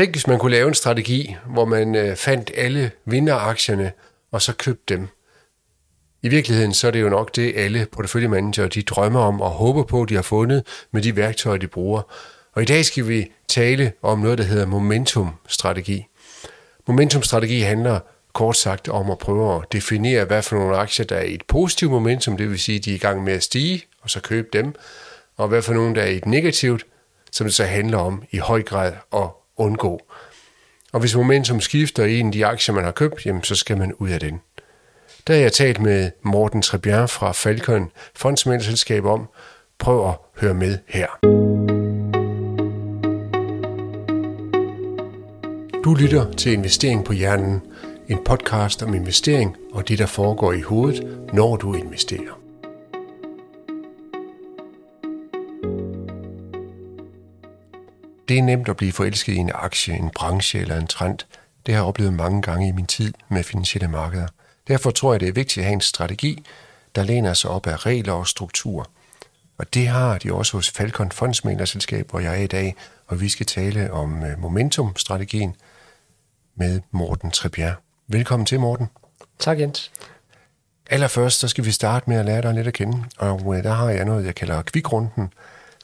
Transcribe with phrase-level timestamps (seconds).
[0.00, 3.92] Tænk, hvis man kunne lave en strategi, hvor man øh, fandt alle vinderaktierne,
[4.32, 5.08] og så købte dem.
[6.22, 9.82] I virkeligheden så er det jo nok det, alle porteføljemanager de drømmer om og håber
[9.82, 12.02] på, de har fundet med de værktøjer, de bruger.
[12.52, 16.06] Og i dag skal vi tale om noget, der hedder momentumstrategi.
[16.88, 18.00] Momentumstrategi handler
[18.32, 21.44] kort sagt om at prøve at definere, hvad for nogle aktier, der er i et
[21.48, 24.48] positivt momentum, det vil sige, de er i gang med at stige, og så købe
[24.52, 24.74] dem,
[25.36, 26.86] og hvad for nogle, der er i et negativt,
[27.32, 30.00] som det så handler om i høj grad at undgå.
[30.92, 33.78] Og hvis momentum skifter i en af de aktier, man har købt, jamen, så skal
[33.78, 34.40] man ud af den.
[35.26, 39.28] Der har jeg talt med Morten Trebjerg fra Falcon Fondsmændelselskab om.
[39.78, 41.06] Prøv at høre med her.
[45.84, 47.62] Du lytter til Investering på Hjernen,
[48.08, 52.39] en podcast om investering og det, der foregår i hovedet, når du investerer.
[58.30, 61.18] Det er nemt at blive forelsket i en aktie, en branche eller en trend.
[61.66, 64.26] Det har jeg oplevet mange gange i min tid med finansielle markeder.
[64.68, 66.44] Derfor tror jeg, det er vigtigt at have en strategi,
[66.94, 68.90] der læner sig op af regler og struktur.
[69.58, 73.28] Og det har de også hos Falcon Fondsmæglerselskab, hvor jeg er i dag, og vi
[73.28, 75.56] skal tale om øh, momentumstrategien
[76.54, 77.74] med Morten Trebjerg.
[78.08, 78.86] Velkommen til, Morten.
[79.38, 79.92] Tak, Jens.
[80.90, 83.72] Allerførst så skal vi starte med at lære dig lidt at kende, og øh, der
[83.72, 85.32] har jeg noget, jeg kalder kvikrunden,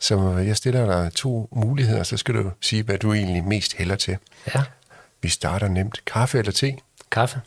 [0.01, 3.97] så jeg stiller dig to muligheder, så skal du sige, hvad du egentlig mest hælder
[3.97, 4.17] til.
[4.55, 4.63] Ja.
[5.23, 6.05] Vi starter nemt.
[6.05, 6.77] Kaffe eller te?
[7.11, 7.41] Kaffe.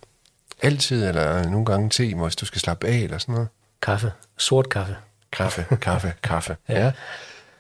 [0.62, 3.48] Altid, eller nogle gange te, hvis du skal slappe af, eller sådan noget?
[3.82, 4.12] Kaffe.
[4.38, 4.96] Sort kaffe.
[5.32, 6.56] Kaffe, kaffe, kaffe.
[6.70, 6.92] Ja.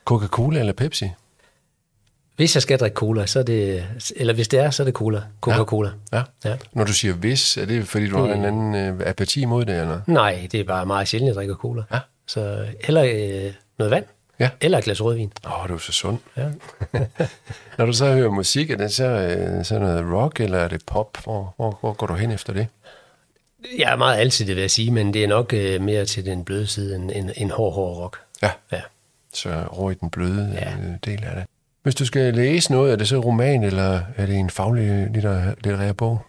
[0.05, 1.11] Coca-Cola eller Pepsi?
[2.35, 3.85] Hvis jeg skal drikke cola, så er det...
[4.15, 5.21] Eller hvis det er, så er det cola.
[5.41, 5.89] Coca-Cola.
[6.13, 6.23] Ja.
[6.45, 6.57] Ja.
[6.73, 9.81] Når du siger hvis, er det fordi, du har en anden øh, apati imod det,
[9.81, 10.01] eller?
[10.07, 11.83] Nej, det er bare meget sjældent, jeg drikker cola.
[11.93, 11.99] Ja.
[12.27, 14.05] Så heller øh, noget vand.
[14.39, 14.49] Ja.
[14.61, 15.31] Eller et glas rødvin.
[15.45, 16.17] Åh, oh, du er så sund.
[16.37, 16.47] Ja.
[17.77, 20.81] Når du så hører musik, er det så, øh, så noget rock, eller er det
[20.85, 21.17] pop?
[21.23, 22.67] Hvor, hvor, hvor går du hen efter det?
[23.77, 26.25] Jeg er meget altid det vil jeg sige, men det er nok øh, mere til
[26.25, 28.19] den bløde side end en, en hård, hård rock.
[28.41, 28.81] Ja, Ja.
[29.33, 30.69] så over i den bløde Ja.
[30.69, 30.75] ja.
[31.05, 31.45] del af det.
[31.83, 35.53] Hvis du skal læse noget, er det så roman, eller er det en faglig litterær,
[35.63, 36.21] litterær bog?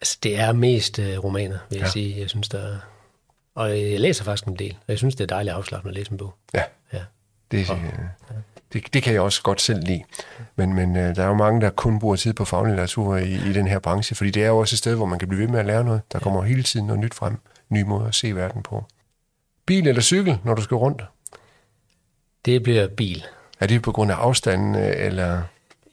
[0.00, 1.90] Altså, det er mest øh, romaner, vil jeg Ja.
[1.90, 2.20] sige.
[2.20, 2.76] Jeg synes, der er...
[3.54, 4.70] Og jeg læser faktisk en del.
[4.72, 6.34] Og jeg synes, det er dejligt afslappende at læse en bog.
[6.54, 6.98] Ja, Ja.
[7.52, 7.76] Det, øh,
[8.72, 10.02] det, det kan jeg også godt selv lide.
[10.56, 13.52] Men, men øh, der er jo mange, der kun bruger tid på faglitteratur i, i
[13.52, 15.48] den her branche, fordi det er jo også et sted, hvor man kan blive ved
[15.48, 16.00] med at lære noget.
[16.12, 17.36] Der kommer hele tiden noget nyt frem,
[17.68, 18.84] nye måder at se verden på.
[19.66, 21.02] Bil eller cykel, når du skal rundt?
[22.44, 23.24] Det bliver bil.
[23.60, 25.42] Er det på grund af afstanden, øh, eller...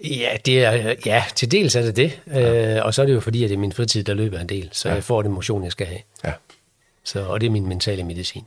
[0.04, 2.22] Ja, det er, ja, til dels er det det.
[2.28, 2.78] Ja.
[2.78, 4.50] Øh, og så er det jo fordi, at det er min fritid, der løber en
[4.50, 4.70] del.
[4.72, 4.96] Så ja.
[4.96, 6.00] jeg får den motion, jeg skal have.
[6.24, 6.34] Ja.
[7.04, 8.46] Så, og det er min mentale medicin.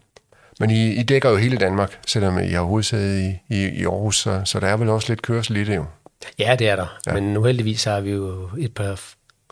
[0.63, 4.19] Men I, I dækker jo hele Danmark, selvom I har hovedsæde i, i, i Aarhus,
[4.19, 5.85] så, så der er vel også lidt kørsel i det jo.
[6.39, 6.99] Ja, det er der.
[7.07, 7.13] Ja.
[7.13, 9.01] Men uheldigvis har vi jo et par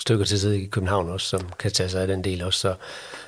[0.00, 2.58] stykker til sidde i København også, som kan tage sig af den del også.
[2.60, 2.74] Så,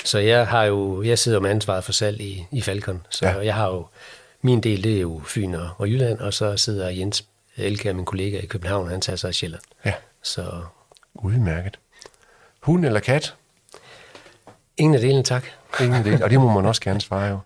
[0.04, 3.06] så jeg har jo, jeg sidder med ansvaret for salg i, i Falcon.
[3.10, 3.38] Så Ja.
[3.38, 3.86] jeg har jo,
[4.42, 7.24] min del det er jo Fyn og, og Jylland, og så sidder Jens
[7.56, 9.62] Elke, min kollega i København, han tager sig af Sjælland.
[9.84, 9.92] Ja,
[10.22, 10.44] Så
[11.14, 11.78] udmærket.
[12.60, 13.34] Hund eller kat?
[14.76, 15.44] ingen af delene, tak.
[15.80, 17.38] Ingen del, og det må man også gerne svare jo.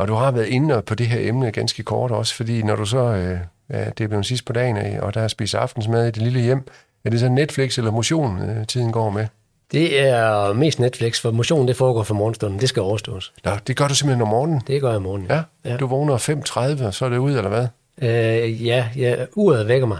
[0.00, 2.84] Og du har været inde på det her emne ganske kort også, fordi når du
[2.84, 3.38] så, øh,
[3.70, 6.40] ja, det er blevet sidst på dagen, og der er spist aftensmad i det lille
[6.40, 6.68] hjem,
[7.04, 9.26] er det så Netflix eller motion, øh, tiden går med?
[9.72, 12.60] Det er mest Netflix, for motion det foregår for morgenstunden.
[12.60, 13.32] Det skal overstås.
[13.44, 14.62] Nå, det gør du simpelthen om morgenen?
[14.66, 15.28] Det gør jeg om morgenen.
[15.30, 15.76] Ja, Ja.
[15.76, 17.66] du vågner 5.30, og så er det ud, eller hvad?
[18.02, 19.98] Øh, ja, ja, uret vækker mig.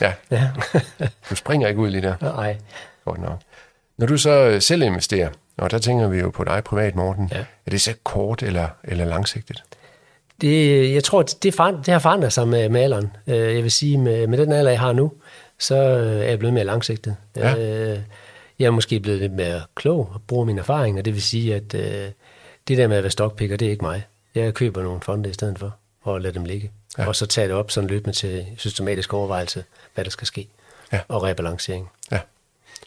[0.00, 0.48] Ja, Ja.
[1.30, 2.14] du springer ikke ud lige der.
[2.36, 2.56] Nej.
[3.04, 3.38] Godt nok.
[3.98, 5.28] Når du så øh, selv investerer,
[5.60, 7.44] og der tænker vi jo på dig privat, Morten, Ja.
[7.66, 9.62] er det så kort eller, eller langsigtet?
[10.40, 11.54] Det, jeg tror, det, det
[11.88, 13.12] har forandret sig med, med alderen.
[13.26, 15.12] Øh, Jeg vil sige, med, med den alder, jeg har nu,
[15.58, 17.16] så øh, er jeg blevet mere langsigtet.
[17.36, 17.54] Ja.
[17.54, 17.98] Øh,
[18.58, 21.02] Jeg er måske blevet lidt mere klog og bruger mine erfaringer.
[21.02, 21.72] Det vil sige, at
[22.68, 24.06] det der med at være stockpicker, det er ikke mig.
[24.34, 26.70] Jeg køber nogle fonde i stedet for, og lader dem ligge.
[26.98, 27.06] Ja.
[27.06, 30.48] Og så tager det op sådan løbende til systematisk overvejelse, hvad der skal ske.
[30.92, 31.00] Ja.
[31.08, 31.90] Og rebalancering.
[32.12, 32.18] Ja.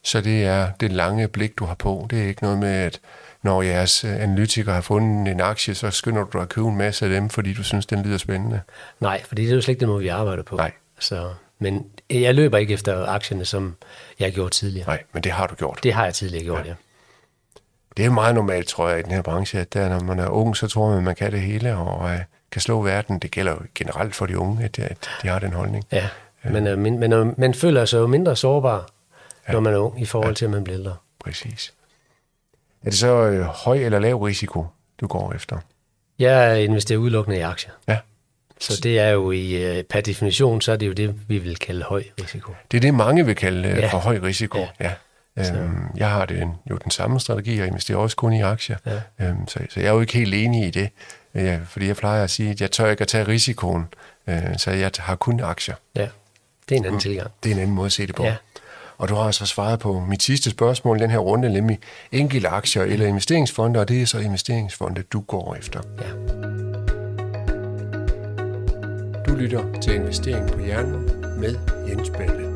[0.04, 2.08] Så det er det lange blik, du har på.
[2.10, 3.00] Det er ikke noget med, at
[3.42, 6.78] når jeres øh, analytiker har fundet en aktie, så skynder du dig at købe en
[6.78, 8.62] masse af dem, fordi du synes, den lyder spændende.
[9.00, 10.56] Nej, for det er jo slet ikke den måde, vi arbejder på.
[10.56, 10.72] Nej.
[11.00, 13.76] Så, men jeg løber ikke efter aktierne, som
[14.20, 14.88] jeg gjort tidligere.
[14.88, 15.80] Nej, men det har du gjort.
[15.84, 16.70] Det har jeg tidligere gjort, ja.
[16.70, 16.76] ja.
[17.98, 20.28] Det er meget normalt, tror jeg, i den her branche, at der, når man er
[20.28, 22.20] ung, så tror man, at man kan det hele og øh,
[22.52, 23.20] kan slå verden.
[23.20, 25.86] Det gælder jo generelt for de unge, at, at de har den holdning.
[25.92, 26.08] Ja,
[26.44, 28.90] men, øh, men, men øh, man føler sig jo mindre sårbar,
[29.48, 29.54] ja.
[29.54, 30.96] når man er ung, i forhold til, at man bliver ældre.
[31.20, 31.74] Præcis.
[32.84, 34.66] Er det så øh, høj eller lav risiko,
[35.02, 35.58] du går efter?
[36.20, 37.72] Jeg investerer udelukkende i aktier.
[37.88, 37.98] Ja.
[38.60, 41.58] Så det er jo i, øh, per definition, så er det jo det, vi vil
[41.58, 42.54] kalde høj risiko.
[42.72, 43.76] Det er det, mange vil kalde ja.
[43.76, 43.88] Ja.
[43.88, 44.58] for høj risiko.
[44.58, 44.68] Ja.
[44.80, 44.92] Ja.
[45.38, 45.56] ja.
[45.56, 48.78] Øhm, jeg har det jo den samme strategi, og investerer også kun i aktier.
[48.86, 49.26] Ja.
[49.26, 50.90] Øhm, så, så jeg er jo ikke helt enig i det,
[51.34, 53.88] øh, fordi jeg plejer at sige, at jeg tør ikke at tage risikoen,
[54.28, 55.76] øh, så jeg har kun aktier.
[55.96, 56.08] Ja,
[56.70, 57.32] det er en anden tilgang.
[57.44, 58.24] Det er en anden måde at se det på.
[58.24, 58.36] Ja.
[58.98, 61.80] Og du har så svaret på mit sidste spørgsmål i den her runde, nemlig
[62.12, 65.82] enkelte aktier eller investeringsfonde, og det er så investeringsfonde, du går efter.
[66.02, 66.44] Ja.
[69.28, 71.06] Du lytter til Investering på Hjernen
[71.40, 71.56] med
[71.90, 72.54] Jens Balle.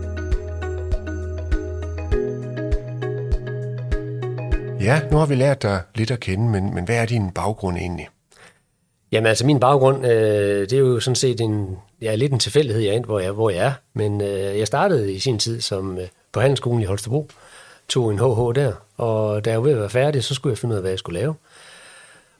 [4.81, 7.77] Ja, nu har vi lært dig lidt at kende, men, men hvad er din baggrund
[7.77, 8.07] egentlig?
[9.11, 12.81] Jamen altså min baggrund, øh, det er jo sådan set en, ja, lidt en tilfældighed,
[12.81, 13.71] jeg er endt, hvor jeg, hvor jeg er.
[13.93, 16.07] Men øh, jeg startede i sin tid som øh,
[16.37, 17.29] på handelsskolen i Holstebro,
[17.89, 20.57] tog en HH der, og da jeg var ved at være færdig, så skulle jeg
[20.57, 21.35] finde ud af, hvad jeg skulle lave.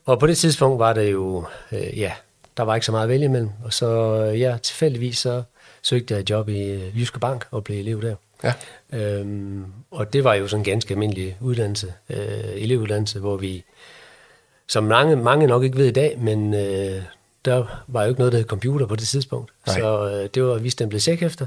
[0.05, 2.11] Og på det tidspunkt var det jo, øh, ja,
[2.57, 3.49] der var ikke så meget at vælge imellem.
[3.65, 5.43] Og så øh, ja, tilfældigvis så
[5.81, 8.15] søgte jeg et job i øh, Jyske Bank og blev elev der.
[8.43, 8.53] Ja,
[8.93, 12.17] Øhm, og det var jo sådan en ganske almindelig uddannelse, øh,
[12.55, 13.63] elevuddannelse, hvor vi,
[14.67, 17.01] som mange, mange nok ikke ved i dag, men øh,
[17.45, 19.51] der var jo ikke noget, der hed computer på det tidspunkt.
[19.67, 19.79] Nej.
[19.79, 21.45] Så øh, det var, vi stemplede sæk efter,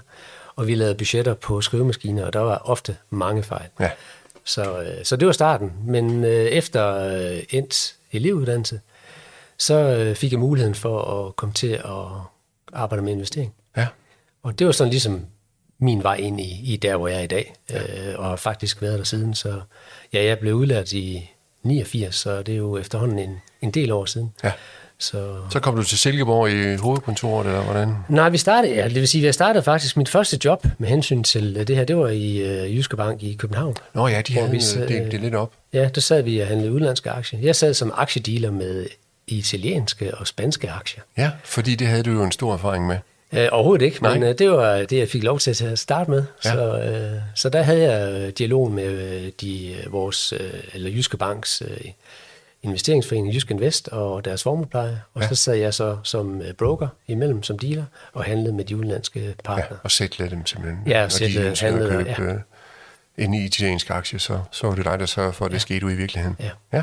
[0.61, 3.69] og vi lavede budgetter på skrivemaskiner, og der var ofte mange fejl.
[3.81, 3.91] ja,
[4.45, 5.73] Så, øh, så det var starten.
[5.87, 8.81] Men øh, efter øh, endt elevuddannelse,
[9.59, 12.07] så øh, fik jeg muligheden for at komme til at
[12.73, 13.55] arbejde med investering.
[13.77, 13.87] ja.
[14.43, 15.27] Og det var sådan ligesom
[15.79, 18.83] min vej ind i, i der, hvor jeg er i dag, øh, og har faktisk
[18.83, 19.35] været der siden.
[19.35, 19.61] Så
[20.13, 21.31] ja, jeg blev udlært i
[21.63, 24.33] 89, så det er jo efterhånden en, en del år siden.
[24.45, 24.53] ja.
[25.01, 27.95] Så Så kom du til Silkeborg i hovedkontoret, eller hvordan?
[28.09, 31.23] Nej, vi startede, ja, det vil sige, jeg startede faktisk mit første job med hensyn
[31.23, 33.75] til øh, det her, det var i øh, Jyske Bank i København.
[33.95, 35.53] Nå ja, de havde vi sad- delt det lidt op.
[35.73, 37.41] Ja, der sad vi og handlede udenlandske aktier.
[37.43, 38.87] Jeg sad som aktiedealer med
[39.27, 41.03] italienske og spanske aktier.
[41.19, 42.97] Ja, fordi det havde du jo en stor erfaring med.
[43.33, 44.15] Øh, overhovedet ikke, Nej.
[44.15, 46.25] men øh, det var det, jeg fik lov til at starte med.
[46.45, 46.53] Ja.
[46.53, 48.85] Så, øh, så der havde jeg dialog med
[49.25, 50.41] øh, de, øh, vores, øh,
[50.75, 51.77] eller Jyske Banks øh,
[52.63, 55.01] investeringsforening Jysk Invest og deres formuepleje.
[55.15, 55.27] Og Ja.
[55.27, 55.29] ja.
[55.29, 59.21] så sad jeg så som øh, broker imellem, som dealer, og handlede med de udenlandske
[59.21, 59.79] Ja, partnere.
[59.83, 60.83] og sætte dem simpelthen.
[60.87, 62.31] Ja, og sætte- de ønskede at handlede, købe
[63.19, 65.59] øh, en italiensk aktie, så, så var det dig, der sørgede for, at det Ja.
[65.61, 66.37] skete ude i virkeligheden.
[66.41, 66.51] Ja.
[66.73, 66.83] ja.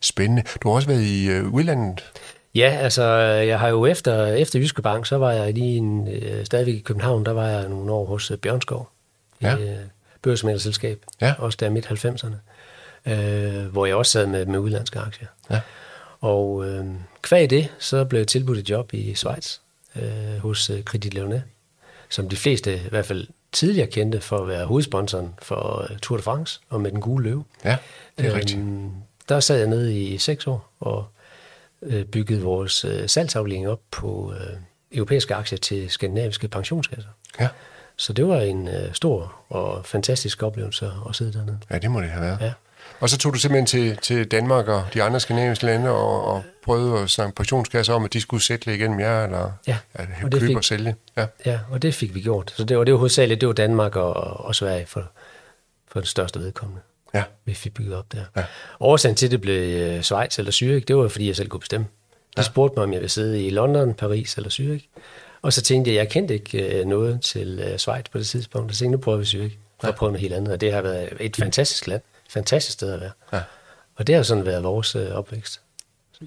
[0.00, 0.42] Spændende.
[0.62, 2.12] Du har også været i øh, udlandet.
[2.54, 6.44] Ja, altså jeg har jo efter, efter Jyske Bank, så var jeg lige en, øh,
[6.44, 8.88] stadigvæk i København, der var jeg nogle år hos øh, Bjørnskov,
[9.42, 9.56] Ja.
[9.56, 9.76] i øh,
[10.22, 11.34] børsmælderselskab, Ja.
[11.38, 12.34] også der midt 90'erne,
[13.06, 15.28] øh, hvor jeg også sad med, med udlandske aktier.
[15.50, 15.60] Ja.
[16.20, 16.84] Og øh,
[17.22, 19.58] kvæg det, så blev jeg tilbudt et job i Schweiz
[19.96, 21.42] øh, hos øh, Credit Lyonnais,
[22.08, 26.16] som de fleste i hvert fald tidligere kendte for at være hovedsponsoren for øh, Tour
[26.16, 27.44] de France og med den gule løve.
[27.64, 27.76] Ja,
[28.18, 28.58] det er rigtigt.
[28.58, 28.90] Øhm,
[29.28, 31.06] Der sad jeg nede i seks år og
[31.82, 34.56] øh, byggede vores øh, salgsafdeling op på øh,
[34.92, 37.10] europæiske aktier til skandinaviske pensionskasser.
[37.40, 37.48] Ja.
[37.96, 41.58] Så det var en øh, stor og fantastisk oplevelse at sidde dernede.
[41.70, 42.38] ja, det må det have været.
[42.40, 42.52] Ja.
[43.00, 46.42] Og så tog du simpelthen til, til Danmark og de andre skandinaviske lande og, og
[46.64, 50.30] prøvede at snakke pensionskasser om, at de skulle sætte igennem jer, eller Ja, ja, og
[50.30, 50.94] købe fik- og sælge.
[51.16, 51.26] Ja.
[51.46, 52.52] Ja, og det fik vi gjort.
[52.56, 55.10] Så det var, det var hovedsageligt, det var Danmark og, og Sverige for,
[55.88, 56.80] for den største vedkommende.
[57.14, 57.22] ja.
[57.44, 58.18] vi fik bygget op der.
[58.36, 58.40] Ja.
[58.40, 58.46] Ja.
[58.80, 61.60] Årsagen til, at det blev øh, Schweiz eller Zürich, det var fordi, jeg selv kunne
[61.60, 61.86] bestemme.
[62.36, 62.42] De ja.
[62.42, 65.00] spurgte mig, om jeg ville sidde i London, Paris eller Zürich.
[65.42, 68.70] Og så tænkte jeg, jeg kendte ikke øh, noget til øh, Schweiz på det tidspunkt.
[68.70, 70.52] Og så tænkte jeg, nu prøver vi Zürich for at prøve noget helt andet.
[70.52, 72.02] Og det har været et fantastisk land.
[72.30, 73.10] Fantastisk sted at være.
[73.32, 73.40] Ja.
[73.96, 75.60] Og det har sådan været vores øh, opvækst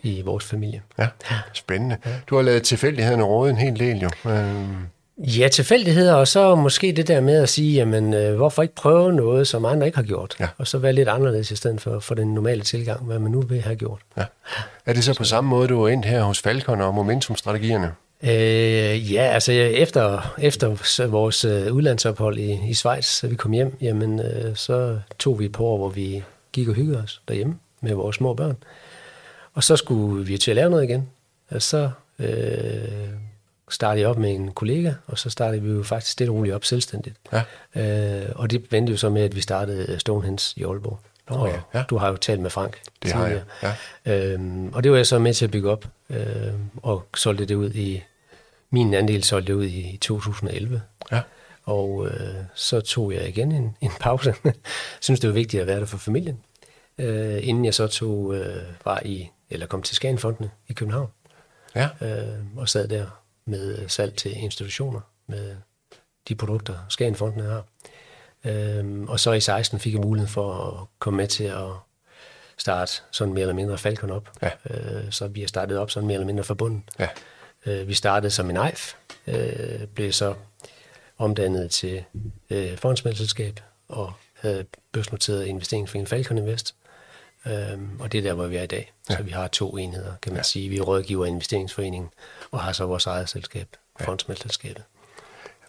[0.04, 0.82] i vores familie.
[1.00, 1.08] Ja,
[1.54, 1.98] spændende.
[2.28, 4.10] Du har lavet tilfældighederne råde en hel del jo.
[4.26, 4.76] Øhm,
[5.18, 9.14] Ja, tilfældigheder, og så måske det der med at sige, jamen, øh, hvorfor ikke prøve
[9.14, 10.36] noget, som andre ikke har gjort?
[10.40, 10.48] Ja.
[10.58, 13.42] Og så være lidt anderledes i stedet for, for den normale tilgang, hvad man nu
[13.42, 14.00] vil have gjort.
[14.18, 14.24] ja.
[14.86, 17.92] Er det så på samme måde, du er endt her hos Falcon og Momentum-strategierne?
[18.24, 23.78] Øh, ja, altså efter, efter vores øh, udlandsophold i, i Schweiz, så vi kom hjem,
[23.82, 28.16] jamen øh, så tog vi år, hvor vi gik og hyggede os derhjemme med vores
[28.16, 28.58] små børn.
[29.54, 31.10] Og så skulle vi til at lave noget igen.
[31.50, 31.90] Og så
[32.20, 32.28] øh,
[33.70, 36.56] startede jeg op med en kollega, og så startede vi jo faktisk stille og roligt
[36.56, 37.16] op selvstændigt.
[37.34, 38.24] Ja.
[38.26, 41.00] Øh, og det vendte jo så med, at vi startede Stonehenge i Aalborg.
[41.30, 41.84] Nå Og ja, ja.
[41.90, 43.42] Du har jo talt med Frank Det har jeg,
[44.06, 44.34] tidligere.
[44.34, 47.56] Øhm, og det var jeg så med til at bygge op, øhm, og solgte det
[47.56, 48.04] ud i,
[48.74, 50.82] min andel solgte ud i 2011.
[51.12, 51.22] Ja.
[51.64, 54.36] Og øh, så tog jeg igen en, en pause.
[55.02, 56.40] synes det var vigtigt at være der for familien.
[56.98, 61.08] Øh, inden jeg så tog, øh, var i, eller kom til Skagenfondene i København,
[61.76, 61.90] Ja.
[62.02, 63.06] øh, og sad der
[63.46, 65.56] med salg til institutioner, med
[66.28, 67.64] de produkter, Skagenfondene har.
[68.46, 71.66] Øhm, og så i 16 fik jeg muligheden for at komme med til at
[72.58, 74.30] starte sådan mere eller mindre Falcon op.
[74.42, 74.50] Ja.
[74.70, 76.82] Øh, så vi har startet op sådan mere eller mindre forbundet.
[77.00, 77.08] Ja.
[77.66, 78.94] Øh, vi startede som en EIF,
[79.28, 80.34] øh, blev så
[81.18, 82.04] omdannet til
[82.50, 86.76] øh, fondsmælselskab og havde børsnoteret investeringsforeningen Falcon Invest.
[87.46, 88.94] Øhm, og det er der, hvor vi er i dag.
[89.10, 89.16] Ja.
[89.16, 90.44] Så vi har to enheder, kan man ja.
[90.44, 90.70] sige.
[90.70, 92.10] Vi er rådgiver investeringsforeningen
[92.52, 93.68] og har så vores eget selskab,
[94.00, 94.06] ja.
[94.06, 94.84] fondsmælselskabet.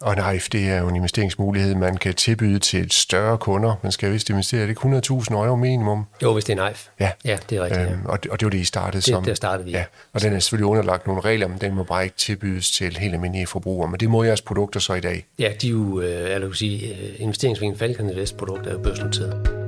[0.01, 3.75] Og EIF, det er jo en investeringsmulighed, man kan tilbyde til et større kunder.
[3.83, 6.05] Man skal vist investere, er det 100.000 euro minimum?
[6.23, 6.73] Jo, hvis det er en.
[6.99, 7.91] Ja, ja det er rigtigt.
[7.91, 9.23] Øhm, og, det, og det var det, I startede det, som?
[9.23, 9.71] Det startede vi.
[9.71, 9.83] Ja,
[10.13, 13.13] og den er selvfølgelig underlagt nogle regler, men den må bare ikke tilbydes til helt
[13.13, 13.91] almindelige forbrugere.
[13.91, 15.25] Men det må jeres produkter så i dag?
[15.39, 18.79] Ja, de er jo, øh, eller vil sige, øh, investeringsvingen Falcon Invest produkter er jo
[18.79, 19.65] børsnoteret.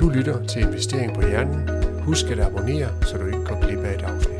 [0.00, 1.68] Du lytter til Investering på Hjernen.
[2.02, 4.31] Husk at abonnere, så du ikke går glip af et afsnit.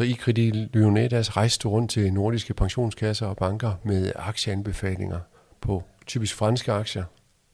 [0.00, 5.20] Så i Credit Lyonnais rejste rundt til nordiske pensionskasser og banker med aktieanbefalinger
[5.60, 7.04] på typisk franske aktier,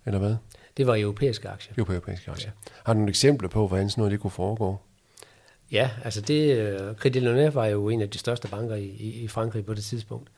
[0.05, 0.37] eller hvad?
[0.77, 1.75] Det var europæiske aktier.
[1.75, 2.51] Det var europæiske aktier.
[2.67, 2.73] Ja.
[2.85, 4.77] Har du nogle eksempler på, hvordan sådan noget det kunne foregå?
[5.73, 8.87] Ja, altså det, uh, Credit Lyonnais var jo en af de største banker i,
[9.23, 10.29] i Frankrig på det tidspunkt,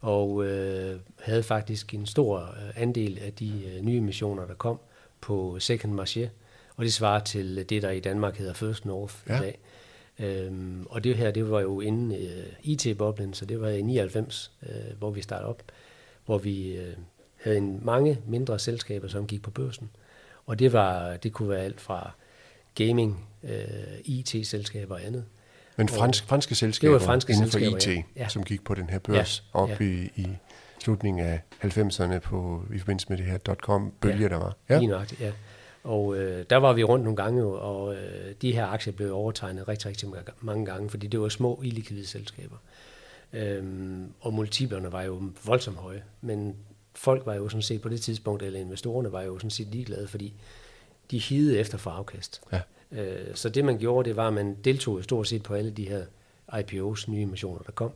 [0.00, 4.80] og øh, havde faktisk en stor øh, andel af de øh, nye emissioner, der kom
[5.20, 6.28] på second marché,
[6.76, 9.36] og det svarer til det, der i Danmark hedder First North ja.
[9.36, 9.58] i dag.
[10.18, 14.52] Øhm, og det her, det var jo inden øh, IT-boblen, så det var i 99,
[14.62, 15.62] øh, hvor vi startede op,
[16.26, 16.94] hvor vi øh,
[17.36, 19.90] havde en mange mindre selskaber, som gik på børsen.
[20.46, 22.10] Og det var det kunne være alt fra
[22.74, 23.60] gaming, øh,
[24.04, 25.24] IT-selskaber og andet.
[25.76, 28.28] Men fransk, franske selskaber det var franske inden for selskaber, IT, ja.
[28.28, 29.84] som gik på den her børs ja, op ja.
[29.84, 30.28] I, i
[30.78, 34.56] slutningen af 90'erne på, i forbindelse med det her dot-com-bølge, ja, der var.
[34.68, 35.32] Ja, lige nøjagtigt, ja.
[35.84, 39.68] Og øh, der var vi rundt nogle gange, og øh, de her aktier blev overtegnet
[39.68, 40.08] rigtig, rigtig
[40.40, 42.56] mange gange, fordi det var små, illikvide selskaber.
[43.32, 46.56] Øhm, og multiplerne var jo voldsomt høje, men
[46.94, 50.08] folk var jo sådan set på det tidspunkt, eller investorerne var jo sådan set ligeglade,
[50.08, 50.34] fordi
[51.10, 52.40] de hidede efter for afkast.
[52.52, 52.60] Ja.
[52.92, 55.88] Øh, så det man gjorde, det var, at man deltog stort set på alle de
[55.88, 56.04] her
[56.52, 57.90] IPO's, nye emissioner, der kom.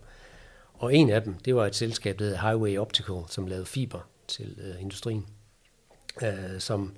[0.74, 4.08] Og en af dem, det var et selskab, der hed Highway Optical, som lavede fiber
[4.28, 5.26] til øh, industrien,
[6.22, 6.92] øh, som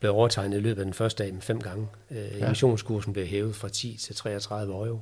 [0.00, 1.88] blev overtegnet i løbet af den første dag fem gange.
[2.10, 2.42] Øh.
[2.42, 5.00] Emissionskursen blev hævet fra 10 til 33 euro,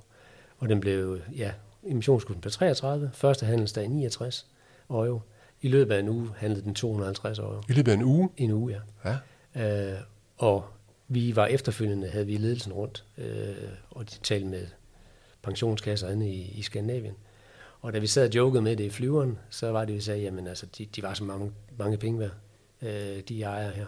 [0.59, 1.51] og den blev, ja,
[1.87, 4.47] emissionskursen blev 33, første handelsdag 69
[4.91, 5.21] euro.
[5.63, 7.63] I løbet af en uge handlede den 250 euro.
[7.69, 8.31] I løbet af en uge?
[8.37, 9.17] En uge, ja.
[9.55, 9.93] ja.
[9.95, 10.01] Øh,
[10.37, 10.65] og
[11.09, 13.55] vi var efterfølgende, havde vi ledelsen rundt, øh,
[13.91, 14.67] og de talte med
[15.43, 17.15] pensionskasser inde i, i Skandinavien.
[17.81, 20.23] Og da vi sad og jokede med det i flyveren, så var det, vi sagde,
[20.23, 22.31] jamen altså, de, de var så mange, mange penge værd,
[22.83, 23.87] øh, de ejer her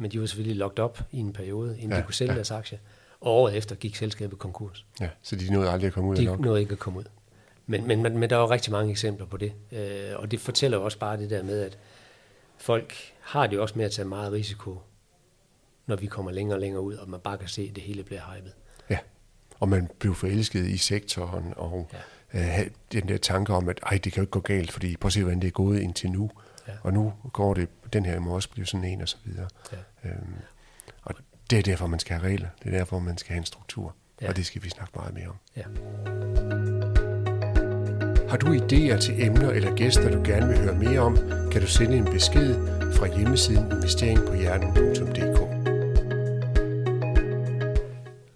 [0.00, 2.36] men de var selvfølgelig lukket op i en periode, inden ja, de kunne sælge ja.
[2.36, 2.78] deres aktie.
[3.20, 4.86] Og året efter gik selskabet konkurs.
[5.00, 6.98] Ja, så de nåede aldrig at komme ud de af De nåede ikke at komme
[6.98, 7.04] ud.
[7.66, 9.52] Men, men, men, men der er jo rigtig mange eksempler på det.
[9.72, 11.78] Øh, og det fortæller jo også bare det der med, at
[12.58, 14.78] folk har det jo også med at tage meget risiko,
[15.86, 18.02] når vi kommer længere og længere ud, og man bare kan se, at det hele
[18.02, 18.52] bliver hypet.
[18.90, 18.98] Ja,
[19.60, 21.88] og man blev forelsket i sektoren, og
[22.34, 22.60] ja.
[22.60, 25.06] øh, den der tanke om, at ej, det kan jo ikke gå galt, fordi prøv
[25.06, 26.30] at se, hvordan det er gået indtil nu.
[26.68, 26.72] Ja.
[26.82, 29.48] Og nu går det, den her må også blive sådan en og så videre.
[29.72, 30.08] Ja.
[30.08, 30.34] Øhm,
[31.02, 31.14] og
[31.50, 32.48] det er derfor, man skal have regler.
[32.62, 33.94] Det er derfor, man skal have en struktur.
[34.22, 34.28] Ja.
[34.28, 35.36] Og det skal vi snakke meget mere om.
[35.56, 35.62] Ja.
[38.30, 41.16] Har du idéer til emner eller gæster, du gerne vil høre mere om,
[41.52, 42.54] kan du sende en besked
[42.94, 45.50] fra hjemmesiden investeringpohjernen.dk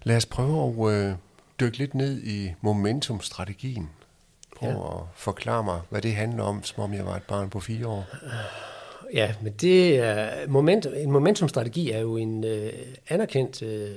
[0.03, 1.15] Lad os prøve at øh,
[1.59, 3.89] dykke lidt ned i momentumstrategien.
[4.55, 4.97] Prøv ja.
[4.97, 7.87] at forklare mig, hvad det handler om, som om jeg var et barn på fire
[7.87, 8.05] år.
[9.13, 12.73] Ja, men det er moment, en momentumstrategi er jo en øh,
[13.07, 13.89] anerkendt øh,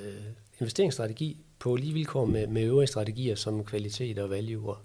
[0.61, 4.79] investeringsstrategi på lige vilkår med, med øvrige strategier som kvalitet og value og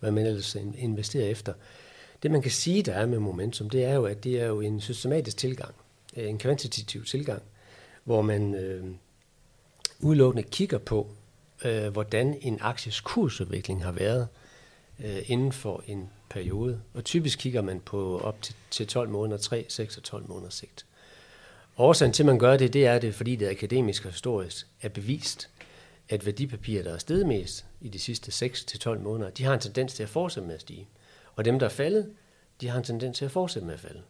[0.00, 1.52] hvad man ellers investerer efter.
[2.22, 4.60] Det man kan sige, der er med momentum, det er jo, at det er jo
[4.60, 5.74] en systematisk tilgang,
[6.16, 7.42] øh, en kvantitativ tilgang,
[8.04, 8.84] hvor man øh,
[10.00, 11.10] udelukkende kigger på,
[11.64, 14.41] øh, hvordan en akties kursudvikling har været øh,
[15.26, 16.80] inden for en periode.
[16.94, 20.50] Og typisk kigger man på op til, til 12 måneder, 3, 6 og 12 måneder
[20.50, 20.86] sigt.
[21.78, 24.88] Årsagen til, at man gør det, det er det, fordi det akademisk og historisk er
[24.88, 25.48] bevist,
[26.08, 29.94] at værdipapirer, der er steget mest i de sidste 6-12 måneder, de har en tendens
[29.94, 30.88] til at fortsætte med at stige.
[31.36, 32.10] Og dem, der er faldet,
[32.60, 34.02] de har en tendens til at fortsætte med at falde.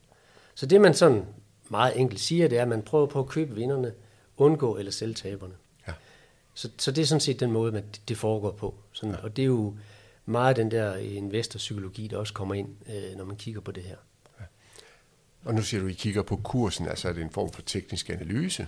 [0.54, 1.24] Så det, man sådan
[1.68, 3.92] meget enkelt siger, det er, at man prøver på at købe vinderne,
[4.36, 5.54] undgå eller sælge taberne.
[5.88, 5.92] Ja.
[6.54, 8.74] Så, så det er sådan set den måde, man, det foregår på.
[8.92, 9.22] Sådan, ja.
[9.22, 9.74] Og det er jo
[10.26, 13.96] meget den der investorpsykologi, der også kommer ind, øh, når man kigger på det her.
[14.40, 14.44] Ja.
[15.44, 17.62] Og nu siger du, at I kigger på kursen, altså er det en form for
[17.62, 18.66] teknisk analyse?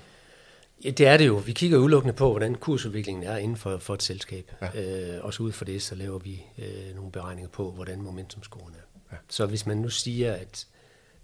[0.84, 1.34] Ja, det er det jo.
[1.34, 4.52] Vi kigger udelukkende på, hvordan kursudviklingen er inden for, for et selskab.
[4.60, 5.16] Ja.
[5.16, 9.00] Øh, også ud fra det, så laver vi øh, nogle beregninger på, hvordan momentumscoren er.
[9.12, 9.16] Ja.
[9.28, 10.66] Så hvis man nu siger, at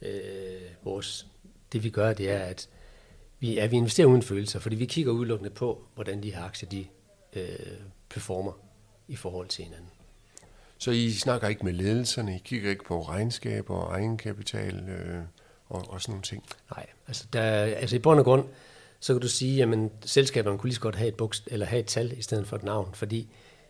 [0.02, 1.26] øh, vores,
[1.72, 2.68] det vi gør, det er, at
[3.40, 6.68] vi, ja, vi investerer uden følelser, fordi vi kigger udelukkende på, hvordan de her aktier
[6.68, 6.87] de,
[7.32, 7.49] øh,
[8.08, 8.52] performer
[9.08, 9.88] i forhold til hinanden.
[10.80, 15.22] Så I snakker ikke med ledelserne, I kigger ikke på regnskaber og egenkapital øh,
[15.68, 16.44] og, og sådan nogle ting?
[16.76, 18.44] Nej, altså, der, altså i bund og grund,
[19.00, 21.80] så kan du sige, at selskaberne kunne lige så godt have et, bogst, eller have
[21.80, 23.28] et tal i stedet for et navn, fordi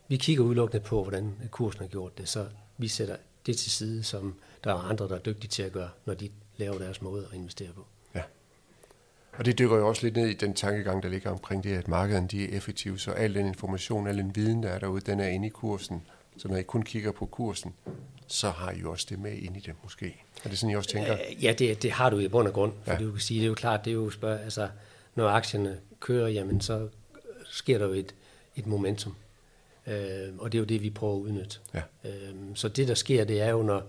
[0.09, 2.47] vi kigger udelukkende på, hvordan kursen har gjort det, så
[2.79, 5.90] vi sætter det til side, som der er andre, der er dygtige til at gøre,
[6.07, 7.87] når de laver deres måde at investere på.
[8.14, 8.23] Ja.
[9.33, 11.88] Og det dykker jo også lidt ned i den tankegang, der ligger omkring det, at
[11.88, 15.21] markederne de er effektive, så al den information, al den viden, der er derude, den
[15.21, 16.02] er inde i kursen.
[16.40, 17.75] Så når I kun kigger på kursen,
[18.26, 20.23] så har I jo også det med ind i det måske.
[20.44, 21.16] Er det sådan, I også tænker?
[21.42, 22.73] Ja, det, det har du i bund og grund.
[22.85, 22.99] For ja.
[22.99, 24.68] du kan sige, det er jo klart, det er jo spørg, altså,
[25.14, 26.88] når aktierne kører, jamen så
[27.50, 28.14] sker der jo et,
[28.56, 29.14] et momentum.
[29.87, 31.59] Øh, og det er jo det, vi prøver at udnytte.
[31.75, 31.82] Ja.
[32.04, 33.82] Øh, så det, der sker, det er jo, når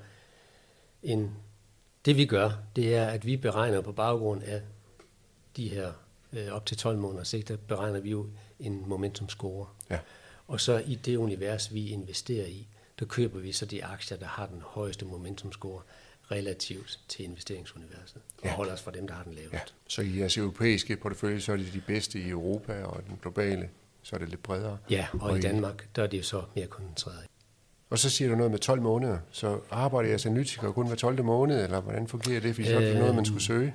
[1.03, 1.31] en,
[2.05, 4.61] det vi gør, det er, at vi beregner på baggrund af
[5.57, 5.91] de her
[6.33, 8.27] øh, op til 12 måneder sigt, der beregner vi jo
[8.59, 9.65] en momentum-score.
[9.89, 9.99] Ja.
[10.51, 12.67] Og så i det univers, vi investerer i,
[12.99, 15.81] der køber vi så de aktier, der har den højeste momentum-score
[16.31, 18.55] relativt til investeringsuniverset, og ja.
[18.55, 19.53] holder os fra dem, der har den lavest.
[19.53, 19.59] Ja.
[19.87, 23.69] Så i jeres europæiske portefølje, så er det de bedste i Europa og den globale,
[24.01, 24.77] så er det lidt bredere?
[24.89, 27.25] Ja, og, og i Danmark, der er det jo så mere koncentreret.
[27.89, 31.23] Og så siger du noget med 12 måneder, så arbejder jeres analytikere kun hver 12.
[31.23, 32.55] måned, eller hvordan fungerer det?
[32.55, 33.73] Så er det noget, man skulle søge.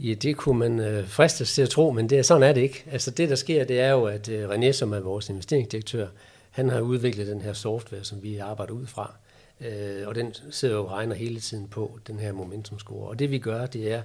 [0.00, 2.84] Ja, det kunne man øh, fristes til at tro, men det, sådan er det ikke.
[2.90, 6.08] Altså det, der sker, det er jo, at øh, René, som er vores investeringsdirektør,
[6.50, 9.14] han har udviklet den her software, som vi arbejder ud fra.
[9.60, 13.08] Øh, og den sidder jo og regner hele tiden på den her momentumscore.
[13.08, 14.02] Og det vi gør, det er,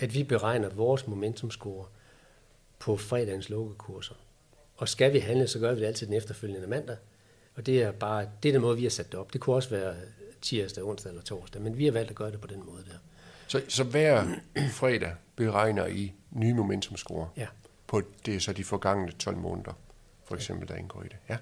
[0.00, 1.84] at vi beregner vores momentumscore
[2.78, 4.14] på fredagens lukkekurser.
[4.76, 6.96] Og skal vi handle, så gør vi det altid den efterfølgende mandag.
[7.54, 9.32] Og det er bare, det er den måde, vi har sat det op.
[9.32, 9.94] Det kunne også være
[10.42, 12.98] tirsdag, onsdag eller torsdag, men vi har valgt at gøre det på den måde der.
[13.46, 14.24] Så, så hver
[14.70, 17.46] fredag beregner I nye momentumscore ja.
[17.86, 19.72] på det så de forgangne 12 måneder,
[20.24, 21.16] for eksempel, der indgår i det.
[21.28, 21.36] Ja.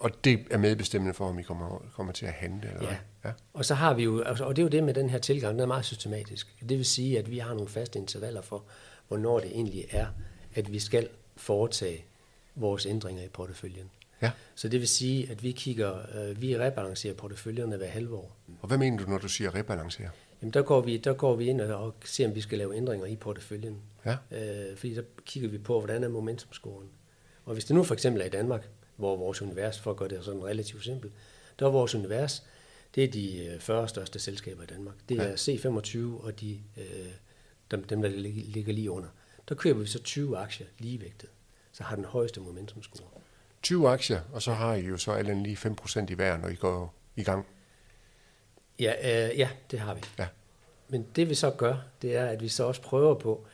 [0.00, 2.68] Og det er medbestemmende for, om I kommer, kommer til at handle?
[2.68, 2.96] Eller ja.
[3.24, 3.32] ja.
[3.54, 5.52] Og så har vi jo, altså, og det er jo det med den her tilgang,
[5.52, 6.54] den er meget systematisk.
[6.60, 8.64] Det vil sige, at vi har nogle faste intervaller for,
[9.08, 10.06] hvornår det egentlig er,
[10.54, 12.04] at vi skal foretage
[12.54, 13.90] vores ændringer i porteføljen.
[14.22, 14.30] Ja.
[14.54, 18.36] Så det vil sige, at vi kigger, øh, vi rebalancerer porteføljerne hver halve år.
[18.62, 20.08] Og hvad mener du, når du siger rebalancere?
[20.42, 23.06] Jamen der går vi, der går vi ind og ser, om vi skal lave ændringer
[23.06, 23.76] i porteføljen.
[24.06, 24.16] Ja.
[24.30, 26.88] Øh, fordi der kigger vi på, hvordan er momentumscoren.
[27.44, 30.08] Og hvis det nu for eksempel er i Danmark, hvor vores univers, for at gøre
[30.08, 31.12] det sådan relativt simpelt,
[31.58, 32.42] der er vores univers,
[32.94, 34.94] det er de 40 øh, største selskaber i Danmark.
[35.08, 35.34] Det er ja.
[35.34, 36.84] C25 og de, øh,
[37.70, 39.08] dem, dem, der ligger lige under.
[39.48, 41.28] Der køber vi så 20 aktier ligevægtet,
[41.72, 43.08] så har den højeste momentumscore.
[43.62, 46.54] 20 aktier, og så har I jo så alle lige 5% i hver, når I
[46.54, 47.46] går i gang.
[48.82, 50.00] Ja, øh, ja, det har vi.
[50.18, 50.26] Ja.
[50.88, 53.46] Men det vi så gør, det er, at vi så også prøver på,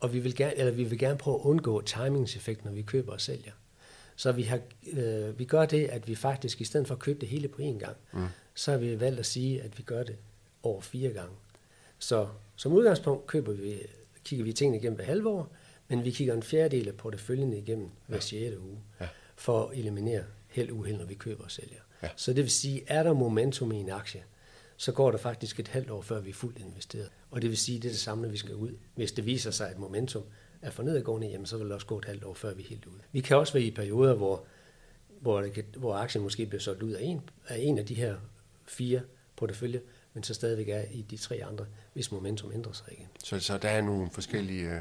[0.00, 3.12] og vi vil gerne, eller vi vil gerne prøve at undgå timingseffekt, når vi køber
[3.12, 3.52] og sælger.
[4.16, 4.60] Så vi, har,
[4.92, 7.62] øh, vi gør det, at vi faktisk, i stedet for at købe det hele på
[7.62, 8.26] én gang, mm.
[8.54, 10.16] så har vi valgt at sige, at vi gør det
[10.62, 11.34] over fire gange.
[11.98, 13.78] Så som udgangspunkt køber vi,
[14.24, 15.52] kigger vi tingene igennem hver halve år,
[15.88, 18.20] men vi kigger en fjerdedel af porteføljen igennem hver ja.
[18.20, 18.56] 6.
[18.56, 19.08] uge, ja.
[19.36, 21.80] for at eliminere held uheld, når vi køber og sælger.
[22.02, 22.08] Ja.
[22.16, 24.22] Så det vil sige, er der momentum i en aktie,
[24.80, 27.10] så går der faktisk et halvt år, før vi er fuldt investeret.
[27.30, 28.76] Og det vil sige, det er det samme, vi skal ud.
[28.94, 30.22] Hvis det viser sig, at momentum
[30.62, 32.66] er for nedadgående, jamen så vil det også gå et halvt år, før vi er
[32.66, 33.00] helt ude.
[33.12, 34.44] Vi kan også være i perioder, hvor,
[35.20, 37.94] hvor, det kan, hvor aktien måske bliver solgt ud af en, af en af de
[37.94, 38.16] her
[38.66, 39.00] fire
[39.36, 39.80] porteføljer,
[40.14, 43.06] men så stadigvæk er i de tre andre, hvis momentum ændrer sig igen.
[43.24, 44.80] Så, så der er nogle forskellige øh,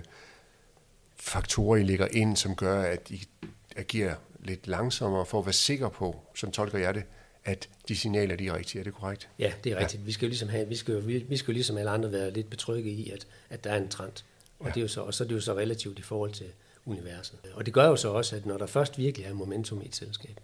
[1.15, 3.27] faktorer, I ligger ind, som gør, at I
[3.75, 7.03] agerer lidt langsommere for at være sikker på, som tolker jeg det,
[7.47, 8.79] at de signaler, de er rigtige.
[8.79, 9.29] Er det korrekt?
[9.39, 10.01] Ja, det er rigtigt.
[10.01, 10.05] Ja.
[10.05, 12.11] Vi skal jo ligesom, have, vi skal jo, vi, vi skal jo ligesom alle andre
[12.11, 14.11] være lidt betrygget i, at, at der er en trend.
[14.59, 14.71] Og, ja.
[14.71, 16.45] det er jo så, og så er det jo så relativt i forhold til
[16.85, 17.39] universet.
[17.53, 19.95] Og det gør jo så også, at når der først virkelig er momentum i et
[19.95, 20.39] selskab,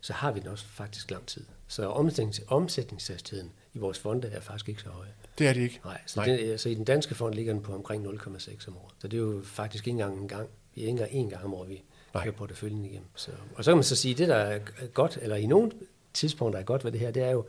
[0.00, 1.44] så har vi den også faktisk lang tid.
[1.68, 5.06] Så omsætnings, omsætningshastigheden i vores fonde er faktisk ikke så høj.
[5.38, 5.80] Det er det ikke?
[5.84, 6.36] Nej, så, Nej.
[6.36, 8.94] Den, så i den danske fond ligger den på omkring 0,6 om året.
[8.98, 10.48] Så det er jo faktisk ikke engang en gang.
[10.74, 11.82] Vi er ikke engang en gang om året, vi
[12.14, 13.08] kører porteføljen igennem.
[13.14, 14.58] Så, og så kan man så sige, at det der er
[14.94, 15.70] godt, eller i nogle
[16.16, 17.44] tidspunkter er godt ved det her, det er jo,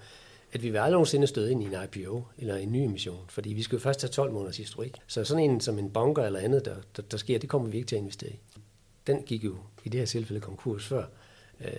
[0.54, 3.54] at vi vil aldrig nogensinde støde ind i en IPO eller en ny emission, fordi
[3.54, 4.96] vi skal jo først have 12 måneders historik.
[5.08, 7.78] Så sådan en som en bunker eller andet, der, der, der sker, det kommer vi
[7.78, 8.40] ikke til at investere i.
[9.08, 11.06] Den gik jo i det her tilfælde konkurs før,
[11.62, 11.72] øh,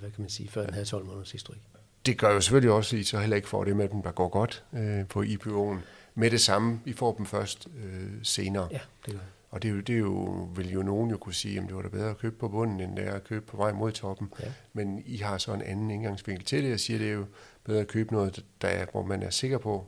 [0.00, 1.60] hvad kan man sige, før den havde 12 måneders historik.
[2.06, 4.10] Det gør jo selvfølgelig også, at I så heller ikke får det med dem, der
[4.10, 5.78] går godt øh, på IPO'en.
[6.14, 8.68] Med det samme, I får dem først øh, senere.
[8.70, 9.20] Ja, det gør
[9.52, 11.76] og det, er jo, det er jo, vil jo nogen jo kunne sige, at det
[11.76, 13.92] var da bedre at købe på bunden, end det er at købe på vej mod
[13.92, 14.32] toppen.
[14.40, 14.52] Ja.
[14.72, 16.70] Men I har så en anden indgangsvinkel til det.
[16.70, 17.26] Jeg siger, det er jo
[17.64, 19.86] bedre at købe noget, der er, hvor man er sikker på,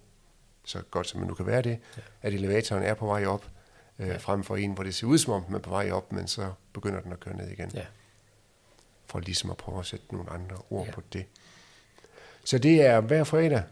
[0.64, 2.03] så godt som man nu kan være det, ja.
[2.22, 3.50] at elevatoren er på vej op,
[3.98, 4.16] øh, ja.
[4.16, 6.27] frem for en, hvor det ser ud som om, den er på vej op, men
[6.27, 7.70] så begynder den at køre ned igen.
[7.74, 7.85] Ja.
[9.07, 10.92] For ligesom at prøve at sætte nogle andre ord ja.
[10.92, 11.24] på det.
[12.44, 13.62] Så det er hver fredag.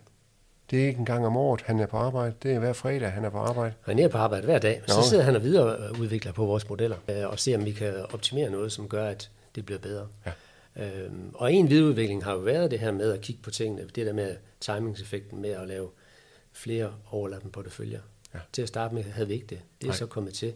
[0.72, 2.34] Det er ikke en gang om året, han er på arbejde.
[2.42, 3.74] Det er hver fredag, han er på arbejde.
[3.80, 4.82] Han er på arbejde hver dag.
[4.86, 8.50] Så sidder han og videreudvikler på vores modeller, øh, og ser, om vi kan optimere
[8.50, 10.08] noget, som gør, at det bliver bedre.
[10.26, 10.32] Ja.
[10.76, 14.06] Øhm, og en videreudvikling har jo været det her med at kigge på tingene, det
[14.06, 15.88] der med timingseffekten med at lave
[16.52, 18.00] flere overlappende porteføljer.
[18.34, 18.38] Ja.
[18.52, 19.60] Til at starte med havde vi ikke det.
[19.80, 19.96] Det er Nej.
[19.96, 20.52] så kommet til,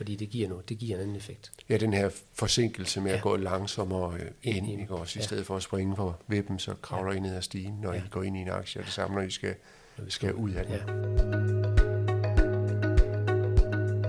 [0.00, 1.52] fordi det giver, noget, det giver en anden effekt.
[1.68, 3.16] Ja, den her forsinkelse med ja.
[3.16, 5.18] at gå langsommere øh, ind, ind ikke også?
[5.18, 5.26] I ja.
[5.26, 7.18] stedet for at springe på vippen, så kravler ja.
[7.18, 7.98] I ned ad stigen, når ja.
[7.98, 9.54] I går ind i en aktie, og det samme, når I skal,
[9.98, 10.74] når vi skal ud af den.
[10.74, 10.80] Ja.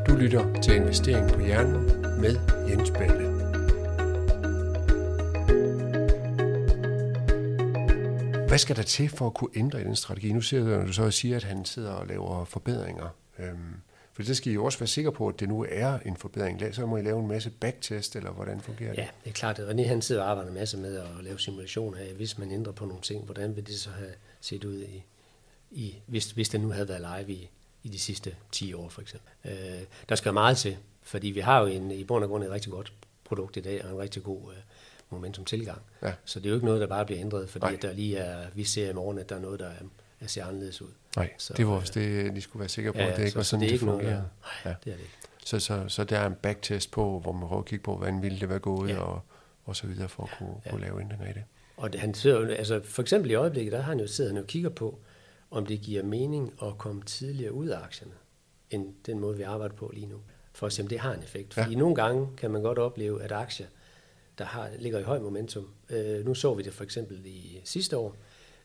[0.03, 1.85] Du lytter til Investering på Hjernen
[2.21, 2.35] med
[2.69, 3.31] Jens Balle.
[8.47, 10.33] Hvad skal der til for at kunne ændre i den strategi?
[10.33, 13.07] Nu siger du, så siger, at han sidder og laver forbedringer.
[13.39, 13.75] Øhm,
[14.13, 16.75] for det skal I jo også være sikre på, at det nu er en forbedring.
[16.75, 18.97] Så må I lave en masse backtest, eller hvordan fungerer det?
[18.97, 19.59] Ja, det er klart.
[19.59, 22.73] René han sidder og arbejder en masse med at lave simulationer af, hvis man ændrer
[22.73, 25.03] på nogle ting, hvordan vil det så have set ud, i,
[25.71, 27.49] i, hvis, hvis det nu havde været live i,
[27.83, 29.31] i de sidste 10 år for eksempel.
[29.45, 32.51] Øh, der skal meget til, fordi vi har jo en, i bund og grund et
[32.51, 32.93] rigtig godt
[33.23, 34.57] produkt i dag, og en rigtig god øh,
[35.09, 35.81] momentum tilgang.
[36.01, 36.13] Ja.
[36.25, 38.47] Så det er jo ikke noget, der bare bliver ændret, fordi at der lige er,
[38.53, 39.83] vi ser i morgen, at der er noget, der er,
[40.21, 40.87] er ser anderledes ud.
[41.15, 43.35] Nej, så, det var også det, de skulle være sikre på, ja, at det ikke
[43.35, 44.01] var sådan, det, det fungerer.
[44.01, 44.75] Noget, nej, ja.
[44.83, 45.17] det er det ikke.
[45.45, 48.21] Så, så, så der er en backtest på, hvor man prøver at kigge på, hvordan
[48.21, 48.99] ville det være gået, ja.
[48.99, 49.21] og,
[49.65, 50.69] og så videre, for at kunne, ja.
[50.69, 51.43] kunne lave ændringer i det.
[51.77, 54.47] Og det, han sidder, altså for eksempel i øjeblikket, der har han jo siddet og
[54.47, 54.99] kigger på,
[55.51, 58.13] om det giver mening at komme tidligere ud af aktierne,
[58.69, 60.17] end den måde, vi arbejder på lige nu.
[60.53, 61.53] For at se, om det har en effekt.
[61.53, 61.77] Fordi ja.
[61.77, 63.67] nogle gange kan man godt opleve, at aktier,
[64.37, 65.69] der har, ligger i høj momentum.
[65.89, 68.15] Øh, nu så vi det for eksempel i sidste år,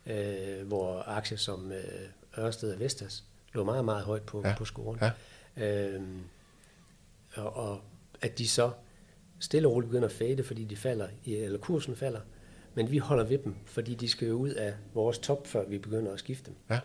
[0.07, 4.55] øh, hvor aktier som øh, Ørsted og Vestas lå meget, meget højt på, ja.
[4.59, 5.01] på scoren.
[5.57, 5.90] Ja.
[5.90, 6.03] Øh,
[7.35, 7.81] og, og
[8.23, 8.71] at de så
[9.40, 12.21] stille og roligt begynder at fade, fordi de falder, eller kursen falder,
[12.75, 15.79] men vi holder ved dem, fordi de skal jo ud af vores top, før vi
[15.79, 16.55] begynder at skifte dem.
[16.71, 16.81] Ja.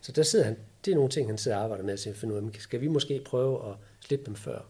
[0.00, 2.34] Så der sidder han, det er nogle ting, han sidder og arbejder med at finde
[2.34, 4.60] ud af, skal vi måske prøve at slippe dem før,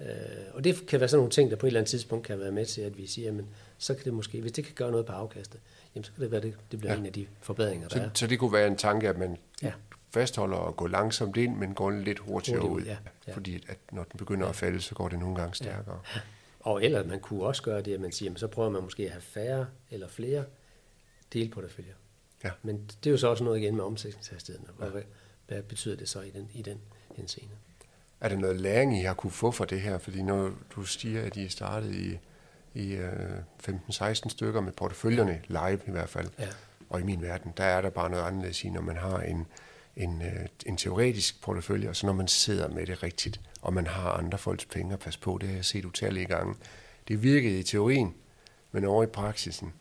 [0.00, 0.06] Øh,
[0.54, 2.52] og det kan være sådan nogle ting, der på et eller andet tidspunkt kan være
[2.52, 5.06] med til, at vi siger, men så kan det måske, hvis det kan gøre noget
[5.06, 5.60] på afkastet,
[5.94, 6.98] jamen så kan det være, det, det bliver ja.
[6.98, 8.08] en af de forbedringer, der så, er.
[8.14, 9.72] Så det kunne være en tanke, at man ja.
[10.10, 12.92] fastholder at gå langsomt ind, men går lidt hurtigere Hurtigt, ud.
[12.92, 12.96] Ja,
[13.26, 13.34] ja.
[13.34, 14.50] Fordi at når den begynder ja.
[14.50, 16.00] at falde, så går det nogle gange stærkere.
[16.14, 16.20] Ja.
[16.60, 19.04] Og eller man kunne også gøre det, at man siger, jamen, så prøver man måske
[19.04, 20.44] at have færre eller flere
[21.32, 21.94] delporteføljer.
[22.44, 22.50] Ja.
[22.62, 24.68] Men det er jo så også noget igen med omsætningshastigheden.
[24.80, 24.86] Ja.
[24.86, 25.02] Hvad,
[25.46, 26.80] hvad betyder det så i den, i den
[27.16, 27.54] henseende?
[28.20, 29.98] Er der noget læring, I har kunne få fra det her?
[29.98, 32.18] Fordi når du siger, at I startede i,
[32.78, 33.38] i øh,
[33.68, 36.48] 15-16 stykker med porteføljerne live i hvert fald, ja.
[36.88, 39.46] og i min verden, der er der bare noget anderledes i, når man har en,
[39.96, 43.86] en, øh, en teoretisk portefølje, og så når man sidder med det rigtigt, og man
[43.86, 46.54] har andre folks penge at passe på, det har jeg set utallige gange.
[47.08, 48.14] Det virkede i teorien,
[48.72, 49.72] men over i praksisen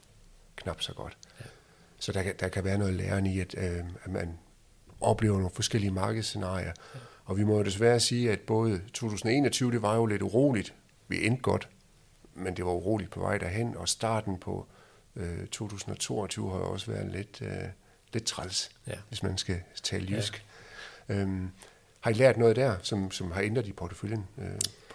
[0.55, 1.17] knap så godt.
[1.39, 1.45] Ja.
[1.99, 4.37] Så der, der kan være noget lærende i, at, øh, at man
[5.01, 9.81] oplever nogle forskellige markedsscenarier, ja og vi må jo desværre sige, at både 2021, det
[9.81, 10.73] var jo lidt uroligt.
[11.07, 11.69] Vi endte godt,
[12.37, 14.65] men det var uroligt på vej derhen, og starten på
[15.15, 17.49] øh, 2022 har også været lidt, øh,
[18.13, 18.93] lidt træls, ja.
[19.07, 20.45] hvis man skal tale jysk.
[21.09, 21.15] Ja.
[21.15, 21.51] Øhm,
[21.99, 24.45] har I lært noget der, som, som har ændret i porteføljen øh,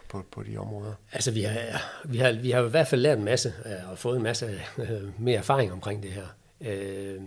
[0.09, 0.95] på, på de områder?
[1.13, 3.99] Altså, vi har, vi, har, vi har i hvert fald lært en masse, øh, og
[3.99, 6.27] fået en masse øh, mere erfaring omkring det her.
[6.61, 7.21] Øh,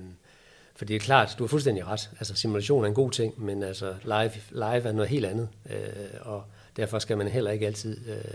[0.75, 2.09] for det er klart, du har fuldstændig ret.
[2.19, 5.49] Altså simulation er en god ting, men altså live, live er noget helt andet.
[5.69, 5.79] Øh,
[6.21, 6.43] og
[6.77, 8.33] derfor skal man heller ikke altid øh,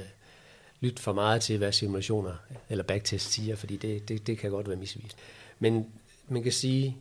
[0.80, 2.34] lytte for meget til, hvad simulationer
[2.68, 5.16] eller backtest siger, fordi det, det, det kan godt være misvist.
[5.58, 5.86] Men
[6.28, 6.96] man kan sige,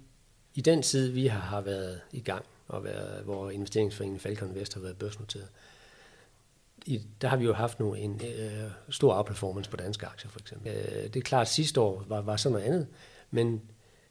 [0.55, 4.73] i den tid, vi har, har været i gang, og været, hvor investeringsforeningen Falcon Vest
[4.73, 5.47] har været børsnoteret,
[6.85, 10.39] i, der har vi jo haft nu en øh, stor outperformance på danske aktier, for
[10.39, 10.71] eksempel.
[10.71, 12.87] Øh, det er klart, at sidste år var, var sådan noget andet,
[13.31, 13.61] men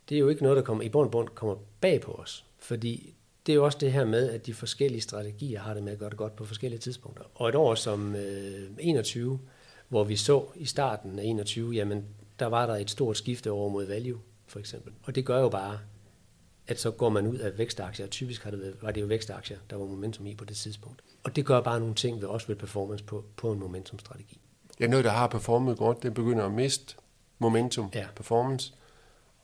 [0.08, 2.44] det er jo ikke noget, der kommer i bund og bund kommer bag på os.
[2.58, 3.14] Fordi
[3.46, 5.98] det er jo også det her med, at de forskellige strategier har det med at
[5.98, 7.24] gøre det godt på forskellige tidspunkter.
[7.34, 9.40] Og et år som øh, 21,
[9.88, 12.04] hvor vi så i starten af 21, jamen
[12.38, 14.92] der var der et stort skifte over mod value, for eksempel.
[15.02, 15.78] Og det gør jo bare,
[16.66, 19.58] at så går man ud af vækstaktier, typisk har det været, var det jo vækstaktier,
[19.70, 21.02] der var momentum i på det tidspunkt.
[21.22, 24.40] Og det gør bare nogle ting ved også ved performance på, på en momentumstrategi.
[24.80, 26.94] Ja, noget, der har performet godt, det begynder at miste
[27.38, 28.06] momentum, ja.
[28.16, 28.72] performance,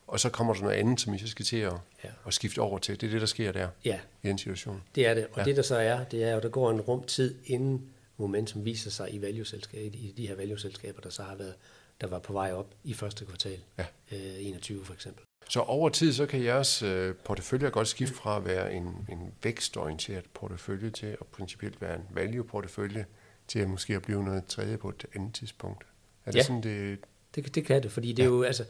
[0.07, 2.09] og så kommer der noget andet, som I så skal til at, ja.
[2.27, 3.01] at skifte over til.
[3.01, 3.99] Det er det, der sker der ja.
[4.23, 4.83] i en situation.
[4.95, 5.27] Det er det.
[5.31, 5.43] Og ja.
[5.43, 7.81] det, der så er, det er jo, der går en rum tid, inden
[8.17, 9.45] momentum viser sig i value
[9.93, 11.55] i de her value-selskaber, der så har været,
[12.01, 13.85] der var på vej op i første kvartal, ja.
[14.11, 15.23] øh, 21 for eksempel.
[15.49, 19.33] Så over tid, så kan jeres øh, portefølje godt skifte fra at være en, en
[19.43, 23.05] vækstorienteret portefølje til at principielt være en value-portefølje,
[23.47, 25.83] til at måske at blive noget tredje på et andet tidspunkt.
[26.25, 26.43] Er det Ja.
[26.43, 26.99] sådan, det...
[27.35, 28.65] Det, det kan det, fordi det er jo, altså,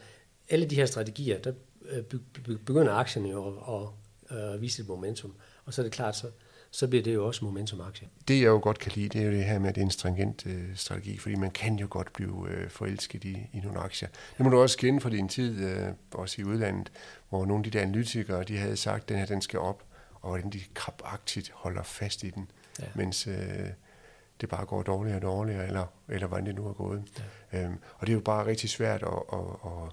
[0.48, 1.52] alle de her strategier, der
[1.88, 5.84] øh, be- be- begynder aktierne jo at, at, at vise et momentum, og så er
[5.84, 6.30] det klart, så,
[6.76, 8.08] så bliver det jo også momentum-aktie.
[8.28, 9.84] Det, jeg jo godt kan lide, det er jo det her med, at det er
[9.84, 13.78] en stringent øh, strategi, fordi man kan jo godt blive øh, forelsket i, i nogle
[13.80, 14.08] aktier.
[14.08, 16.92] Det må du også kende fra din tid, øh, også i udlandet,
[17.28, 19.84] hvor nogle af de der analytikere, de havde sagt, at den her, den skal op,
[20.14, 22.84] og hvordan de krabagtigt holder fast i den, ja.
[22.94, 23.34] mens øh,
[24.40, 27.02] det bare går dårligere og dårligere, eller, eller hvordan det nu er gået.
[27.52, 27.64] Ja.
[27.64, 29.92] Øhm, og det er jo bare rigtig svært at, at, at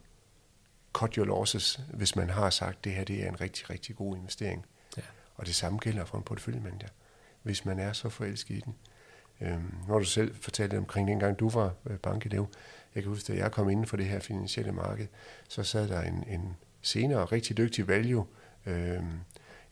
[0.94, 3.96] cut your losses, hvis man har sagt, at det her det er en rigtig, rigtig
[3.96, 4.66] god investering.
[5.36, 6.88] Og det samme gælder for en porteføljemanager,
[7.44, 8.76] hvis man er så forelsket i den.
[9.42, 12.48] Øhm, når du selv fortalte omkring dengang du var øh, bankelev,
[12.96, 15.08] jeg kan huske, at jeg kom inden for det her finansielle marked,
[15.48, 18.26] så sad der en, en senere rigtig dygtig value
[18.66, 19.04] øh,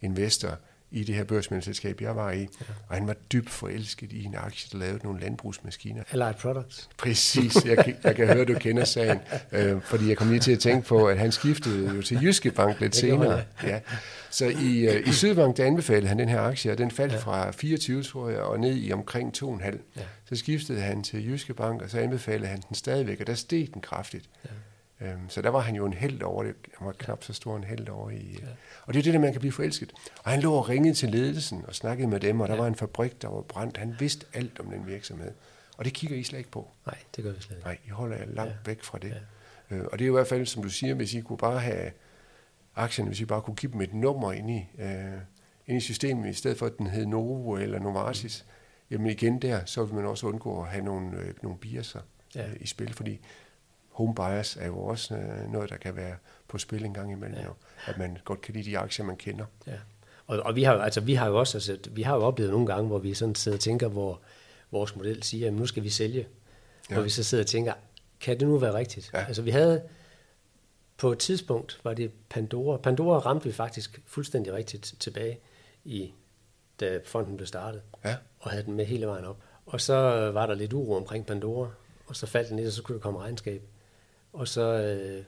[0.02, 0.58] investor
[0.92, 2.46] i det her børsmiddelselskab, jeg var i, ja.
[2.88, 6.04] og han var dybt forelsket i en aktie, der lavede nogle landbrugsmaskiner.
[6.12, 6.90] Allied Products.
[6.98, 9.20] Præcis, jeg, kan- jeg kan høre, du kender sagen,
[9.52, 12.52] øh, fordi jeg kom lige til at tænke på, at han skiftede jo til Jyske
[12.52, 13.44] Bank lidt senere.
[13.64, 13.80] Ja.
[14.30, 17.18] Så i, øh, i Sydbank, der anbefalede han den her aktie, og den faldt ja.
[17.20, 19.66] fra 24, tror jeg, og ned i omkring 2,5.
[19.98, 20.02] Ja.
[20.30, 23.68] Så skiftede han til Jyske Bank, og så anbefalede han den stadigvæk, og der steg
[23.74, 24.26] den kraftigt.
[24.46, 24.50] Ja.
[25.02, 26.56] Øhm, så der var han jo en held over det.
[26.78, 28.38] Han var knap så stor en held over i...
[28.42, 28.48] Ja.
[28.86, 29.94] Og det er det, der man kan blive forelsket.
[30.24, 32.62] Og han lå og ringede til ledelsen og snakkede med dem, og der ja.
[32.62, 33.78] var en fabrik, der var brændt.
[33.78, 35.32] Han vidste alt om den virksomhed.
[35.78, 36.68] Og det kigger I slet ikke på.
[36.86, 37.68] Nej, det gør vi slet ikke.
[37.68, 38.58] Nej, I holder jer langt Ja.
[38.66, 39.14] væk fra det.
[39.72, 39.76] Ja.
[39.76, 41.60] Øh, og det er jo i hvert fald, som du siger, hvis I kunne bare
[41.60, 41.92] have
[42.76, 45.14] aktierne, hvis I bare kunne give dem et nummer ind i, øh,
[45.68, 48.54] ind i systemet, i stedet for at den hed Novo eller Novartis, mm.
[48.92, 52.00] jamen igen der, så vil man også undgå at have nogle, øh, nogle biaser
[52.36, 52.48] ja.
[52.48, 53.20] øh, i spil, fordi
[53.92, 56.16] home bias er jo også øh, noget, der kan være
[56.48, 57.46] på spil en gang imellem, Ja.
[57.46, 57.54] jo,
[57.86, 59.46] at man godt kan lide de aktier, man kender.
[59.68, 59.78] Ja.
[60.28, 62.68] Og, og vi har altså vi har jo også, altså, vi har jo oplevet nogle
[62.68, 64.22] gange, hvor vi sådan sidder og tænker, hvor
[64.72, 66.28] vores model siger, at nu skal vi sælge.
[66.90, 66.96] Ja.
[66.96, 67.74] Hvor vi så sidder og tænker,
[68.20, 69.12] kan det nu være rigtigt?
[69.14, 69.26] Ja.
[69.26, 69.82] Altså vi havde,
[70.98, 72.78] på et tidspunkt var det Pandora.
[72.78, 75.40] Pandora ramte vi faktisk fuldstændig rigtigt tilbage
[75.84, 76.14] i,
[76.80, 77.82] da fonden blev startet.
[78.06, 78.16] Ja.
[78.40, 79.38] Og havde den med hele vejen op.
[79.66, 79.94] Og så
[80.34, 81.70] var der lidt uro omkring Pandora,
[82.08, 83.62] og så faldt den lidt, og så kunne der komme regnskab.
[84.34, 85.24] Og så øh,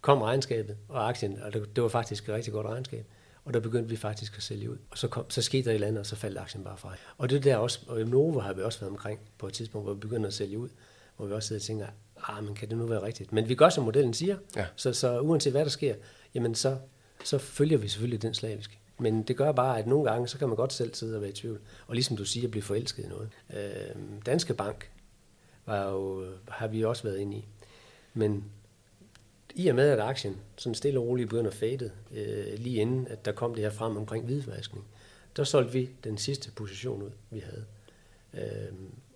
[0.00, 3.06] kom regnskabet og aktien, og det, det var faktisk et rigtig godt regnskab.
[3.44, 4.76] Og der begyndte vi faktisk at sælge ud.
[4.90, 6.94] Og så, kom, så skete der et eller andet, og så faldt aktien bare fra.
[7.18, 9.86] Og det der også, og i Novo har vi også været omkring på et tidspunkt,
[9.86, 10.68] hvor vi begynder at sælge ud,
[11.16, 11.86] hvor vi også sidder og tænker,
[12.28, 13.32] ah, men kan det nu være rigtigt?
[13.32, 14.36] Men vi gør, som modellen siger.
[14.56, 14.66] Ja.
[14.76, 15.94] Så, så uanset hvad der sker,
[16.34, 16.78] jamen så,
[17.24, 18.78] så følger vi selvfølgelig den slavisk.
[18.98, 21.30] Men det gør bare, at nogle gange, så kan man godt selv sidde og være
[21.30, 21.60] i tvivl.
[21.86, 23.28] Og ligesom du siger, blive forelsket i noget.
[23.54, 24.90] Øh, Danske Bank
[25.66, 27.48] var jo, har vi også været inde i.
[28.18, 28.44] Men
[29.54, 33.08] i og med, at aktien sådan stille og roligt begynder at fade, øh, lige inden
[33.08, 34.84] at der kom det her frem omkring hvidvaskning,
[35.36, 37.64] der solgte vi den sidste position ud, vi havde.
[38.34, 38.72] Øh,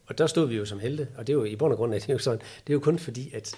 [0.07, 1.95] og der stod vi jo som helte, og det er jo i bund og grund,
[1.95, 3.55] at det er jo sådan, det er jo kun fordi, at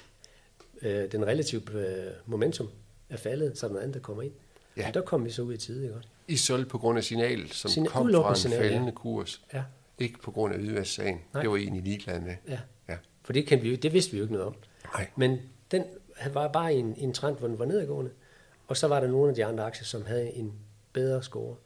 [0.82, 2.68] øh, den relative øh, momentum
[3.10, 4.32] er faldet, så er der noget andet, der kommer ind.
[4.76, 4.82] Ja.
[4.82, 4.88] Ja.
[4.88, 6.08] Og der kom vi så ud i tide, ikke også?
[6.28, 8.68] I solgte på grund af signal, som Signal- kom fra en signal, ja.
[8.68, 9.42] faldende kurs.
[9.54, 9.62] Ja,
[9.98, 11.18] Ikke på grund af hvidvasksagen.
[11.42, 12.34] Det var egentlig ligeglad med.
[12.48, 12.58] ja.
[12.88, 12.96] Ja.
[13.22, 14.54] For det, kendte vi, jo- det vidste vi jo ikke noget om.
[14.94, 15.10] Nej.
[15.16, 15.38] Men
[15.70, 15.84] den
[16.32, 18.10] var bare en, en trend, hvor den var nedadgående.
[18.66, 20.52] Og så var der nogle af de andre aktier, som havde en
[20.92, 21.56] bedre score.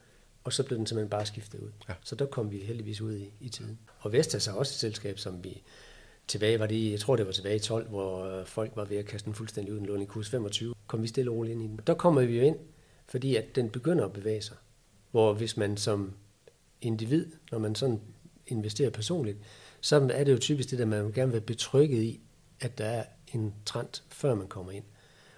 [0.44, 1.70] Og så blev den simpelthen bare skiftet ud.
[1.88, 1.94] Ja.
[2.04, 3.78] Så der kom vi heldigvis ud i, i tiden.
[4.00, 5.62] Og Vestas er også et selskab, som vi
[6.28, 8.96] tilbage var det, jeg tror det var tilbage i 12, hvor øh, folk var ved
[8.96, 10.74] at kaste den fuldstændig ud, den lå i kurs 25.
[10.86, 11.80] Kom vi stille og roligt ind i den.
[11.86, 12.56] Der kommer vi jo ind,
[13.06, 14.56] fordi at den begynder at bevæge sig.
[15.10, 16.12] Hvor hvis man som
[16.80, 18.00] individ, når man sådan
[18.46, 19.38] investerer personligt,
[19.80, 22.20] så er det jo typisk det, der man vil gerne være betrykket i,
[22.60, 24.84] at der er en trend, før man kommer ind.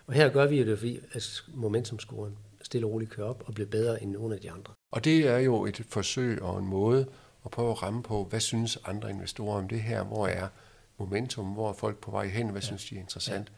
[0.06, 3.54] Og her gør vi jo det, fordi at momentumscoren stille og roligt kører op og
[3.54, 4.72] bliver bedre end nogle af de andre.
[4.90, 7.06] Og det er jo et forsøg og en måde
[7.44, 10.04] at prøve at ramme på, hvad synes andre investorer om det her?
[10.04, 10.48] Hvor er
[10.98, 11.46] momentum?
[11.46, 12.48] Hvor er folk på vej hen?
[12.48, 12.66] Hvad ja.
[12.66, 13.48] synes de er interessant?
[13.48, 13.54] Ja.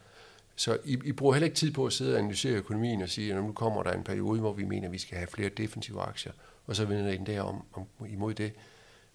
[0.55, 3.33] Så I, I bruger heller ikke tid på at sidde og analysere økonomien og sige,
[3.33, 6.01] at nu kommer der en periode, hvor vi mener, at vi skal have flere defensive
[6.01, 6.31] aktier,
[6.65, 8.53] og så vender I den der om, om imod det.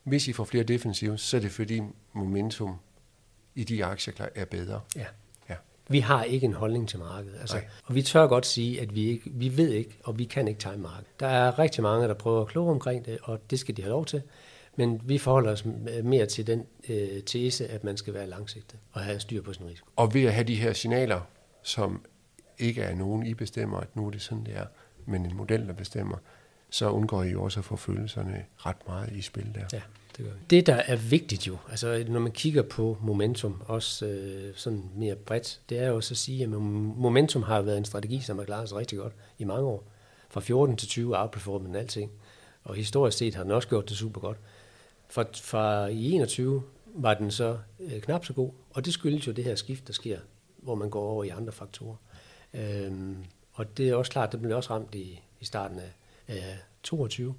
[0.02, 2.76] Hvis I får flere defensive, så er det fordi momentum
[3.58, 4.80] i de aktier er bedre.
[4.96, 5.06] Ja.
[5.48, 5.54] Ja.
[5.88, 7.36] Vi har ikke en holdning til markedet.
[7.40, 7.66] Altså, Nej.
[7.84, 10.60] og vi tør godt sige, at vi, ikke, vi ved ikke, og vi kan ikke
[10.60, 11.20] time markedet.
[11.20, 13.90] Der er rigtig mange, der prøver at kloge omkring det, og det skal de have
[13.90, 14.22] lov til.
[14.76, 15.64] Men vi forholder os
[16.04, 19.66] mere til den øh, tese, at man skal være langsigtet og have styr på sin
[19.66, 19.88] risiko.
[19.96, 21.20] Og ved at have de her signaler,
[21.62, 22.04] som
[22.58, 24.66] ikke er nogen, I bestemmer, at nu er det sådan, det er,
[25.06, 26.16] men en model, der bestemmer,
[26.70, 29.64] så undgår I også at få følelserne ret meget i spil der.
[29.72, 29.82] Ja,
[30.18, 30.38] det gør vi.
[30.50, 35.14] Det, der er vigtigt jo, altså når man kigger på momentum, også øh, sådan mere
[35.14, 38.44] bredt, det er jo også at sige, at momentum har været en strategi, som har
[38.44, 39.84] klaret sig rigtig godt i mange år.
[40.30, 42.10] Fra 14 til 20 outperformer den alting.
[42.64, 44.38] Og historisk set har den også gjort det super godt.
[45.08, 46.62] Fra, fra i 21
[46.94, 49.92] var den så øh, knap så god, og det skyldes jo det her skift, der
[49.92, 50.18] sker,
[50.56, 51.96] hvor man går over i andre faktorer.
[52.54, 53.16] Øhm,
[53.52, 55.92] og det er også klart, det blev også ramt i, i starten af,
[56.28, 57.34] af 22,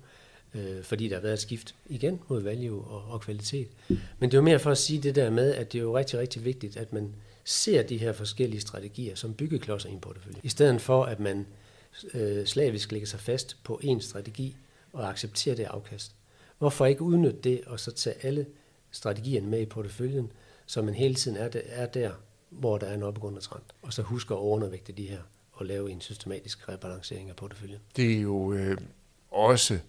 [0.56, 3.68] øh, fordi der har været et skift igen mod value og, og kvalitet.
[3.88, 5.98] Men det er jo mere for at sige det der med, at det er jo
[5.98, 10.40] rigtig, rigtig vigtigt, at man ser de her forskellige strategier som byggeklodser i en portefølje.
[10.44, 11.48] I stedet for, at man
[12.14, 14.56] øh, slavisk lægger sig fast på en strategi
[14.94, 16.16] og accepterer det afkast.
[16.58, 18.46] Hvorfor ikke udnytte det og så tage alle
[18.92, 20.32] strategierne med i porteføljen,
[20.66, 22.12] så man hele tiden er, der, er der,
[22.50, 25.20] hvor der er en opadgående trend, og så husker at undervægte de her
[25.52, 27.80] og lave en systematisk rebalancering af porteføljen.
[27.96, 28.78] Det er jo øh,
[29.32, 29.80] også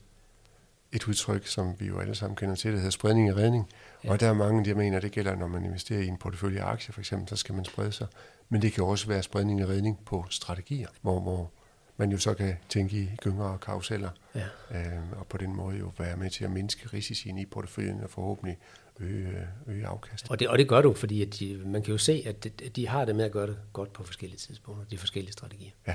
[0.93, 3.69] et udtryk, som vi jo alle sammen kender til, der hedder spredning i redning.
[4.05, 4.11] Ja.
[4.11, 6.67] Og der er mange, der mener, det gælder, når man investerer i en portefølje af
[6.67, 8.07] aktier, for eksempel, så skal man sprede sig.
[8.49, 11.51] Men det kan også være spredning i redning på strategier, hvor, hvor
[11.97, 14.45] man jo så kan tænke i gynger og karuseller, ja.
[14.71, 18.11] øh, og på den måde jo være med til at mindske risicien i porteføljen og
[18.11, 18.59] forhåbentlig
[19.01, 20.31] øge, øge afkast.
[20.31, 22.49] Og det, og det gør du, fordi at de, man kan jo se, at de,
[22.51, 25.71] de har det med at gøre det godt på forskellige tidspunkter, de forskellige strategier.
[25.87, 25.95] Ja,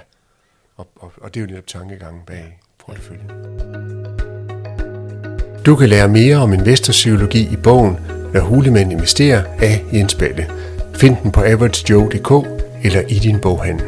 [0.75, 2.51] og, og, og det er jo netop tankegangen bag ja.
[2.77, 3.29] porteføljen.
[3.29, 4.04] Ja.
[5.65, 7.95] Du kan lære mere om investorpsykologi i bogen
[8.31, 10.47] Hvad hulemænd investerer af Jens Balle.
[10.95, 12.31] Find den på averagejoe.dk
[12.85, 13.85] eller i din boghandel.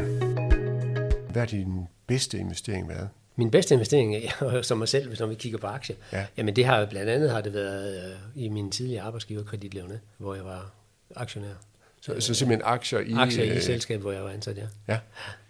[1.29, 3.09] Hvad er din bedste investering været?
[3.35, 4.15] Min bedste investering,
[4.63, 6.25] som mig selv, hvis når vi kigger på aktier, ja.
[6.37, 10.35] jamen det har blandt andet har det været øh, i min tidligere arbejdsgiver, Kreditlevende, hvor
[10.35, 10.71] jeg var
[11.15, 11.53] aktionær.
[12.01, 13.13] Så, så simpelthen aktier i...
[13.13, 14.67] Aktier i øh, selskab, hvor jeg var ansat, ja.
[14.87, 14.99] ja.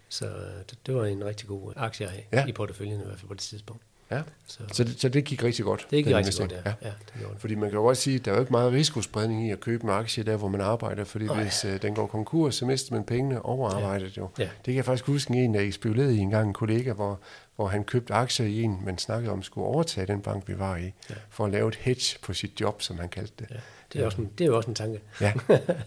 [0.08, 0.26] Så
[0.70, 2.46] det, det var en rigtig god aktie ja.
[2.46, 3.82] i porteføljen i hvert fald på det tidspunkt.
[4.10, 5.86] Ja, så, så, det, så det gik rigtig godt.
[5.90, 6.56] Det gik rigtig godt, ja.
[6.66, 6.74] ja.
[6.82, 7.26] ja det.
[7.38, 9.60] Fordi man kan jo også sige, at der er jo ikke meget risikospredning i at
[9.60, 12.64] købe en aktie der, hvor man arbejder, fordi oh, hvis uh, den går konkurs, så
[12.66, 14.28] mister man pengene over arbejdet jo.
[14.38, 14.42] Ja.
[14.42, 17.20] Det kan jeg faktisk huske en, der spekulerede i en gang en kollega, hvor,
[17.56, 20.76] hvor han købte aktier i en, man snakkede om, skulle overtage den bank, vi var
[20.76, 21.14] i, ja.
[21.30, 23.46] for at lave et hedge på sit job, som han kaldte det.
[23.50, 23.56] Ja.
[23.92, 25.00] Det er, også en, det er jo også en tanke.
[25.20, 25.32] ja.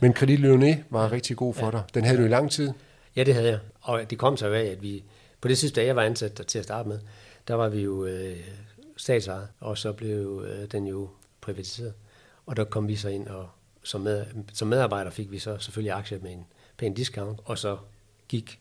[0.01, 1.71] Men Credit Lyonnais var rigtig god for ja.
[1.71, 1.83] dig.
[1.93, 2.71] Den havde du i lang tid.
[3.15, 3.59] Ja, det havde jeg.
[3.81, 5.03] Og det kom så af, at vi,
[5.41, 6.99] på det sidste dag, jeg var ansat der til at starte med,
[7.47, 8.37] der var vi jo øh,
[8.97, 11.09] statsejet, og så blev øh, den jo
[11.41, 11.93] privatiseret.
[12.45, 13.49] Og der kom vi så ind, og
[13.83, 16.45] som, med, som medarbejder fik vi så selvfølgelig aktier med en
[16.77, 17.77] pæn discount, og så
[18.27, 18.59] gik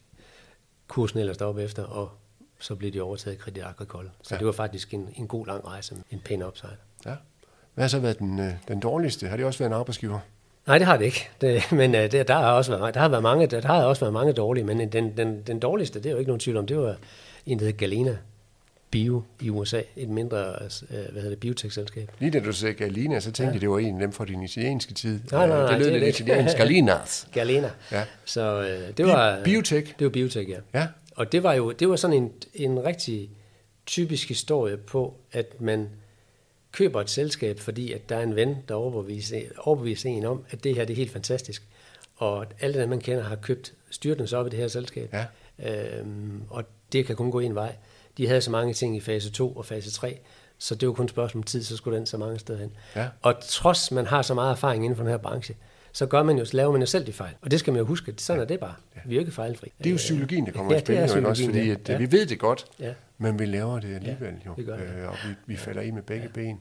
[0.89, 2.11] kursen ellers deroppe efter, og
[2.59, 4.11] så blev de overtaget af Credit Agricole.
[4.23, 4.39] Så ja.
[4.39, 6.77] det var faktisk en, en god lang rejse, en pæn upside.
[7.07, 7.15] Ja.
[7.75, 9.29] Hvad har så været den, øh, den dårligste?
[9.29, 10.19] Har det også været en arbejdsgiver?
[10.67, 11.29] Nej, det har det ikke.
[11.41, 14.01] Det, men uh, det, der har også været, der har været mange, der, har også
[14.01, 16.67] været mange dårlige, men den, den, den dårligste, det er jo ikke nogen tvivl om,
[16.67, 16.97] det var
[17.47, 18.19] en, der hedder Galena,
[18.91, 22.11] Bio i USA, et mindre øh, hvad hedder det, biotech-selskab.
[22.19, 23.53] Lige da du sagde Galina, så tænkte ja.
[23.53, 25.21] jeg, det var en af dem fra din italienske tid.
[25.33, 25.79] Nej, nej, nej.
[25.79, 26.57] Det lød lidt italiensk.
[26.57, 27.27] Galinas.
[27.35, 27.71] Galina.
[27.93, 28.05] Ja.
[28.25, 29.45] Så øh, det var...
[29.45, 29.95] Biotech?
[29.99, 30.59] Det var biotech, ja.
[30.75, 30.87] ja.
[31.17, 33.31] Og det var jo det var sådan en, en rigtig
[33.87, 35.89] typisk historie på, at man
[36.73, 40.65] køber et selskab, fordi at der er en ven, der overbeviser, overbeviser en om, at
[40.65, 41.63] det her det er helt fantastisk.
[42.17, 45.15] Og alle dem, man kender, har købt styrtende så op i det her selskab.
[45.15, 45.25] Ja.
[45.99, 47.75] Øhm, og det kan kun gå en vej
[48.19, 50.19] de havde så mange ting i fase 2 og fase 3,
[50.59, 52.73] så det var kun et spørgsmål om tid, så skulle den så mange steder hen.
[52.97, 53.09] Ja.
[53.23, 55.55] Og trods man har så meget erfaring inden for den her branche,
[55.93, 57.35] så gør man jo, laver man jo selv de fejl.
[57.41, 58.45] Og det skal man jo huske, sådan ja.
[58.45, 58.75] er det bare.
[59.05, 59.73] Vi er jo ikke fejlfri.
[59.79, 61.97] Det er jo psykologien, der kommer ja, i spil, jo også, fordi at, ja.
[61.97, 62.93] vi ved det godt, ja.
[63.19, 64.55] men vi laver det alligevel jo.
[64.57, 64.85] Det gør det.
[64.85, 66.33] Øh, og vi, vi falder i med begge ja.
[66.33, 66.61] ben.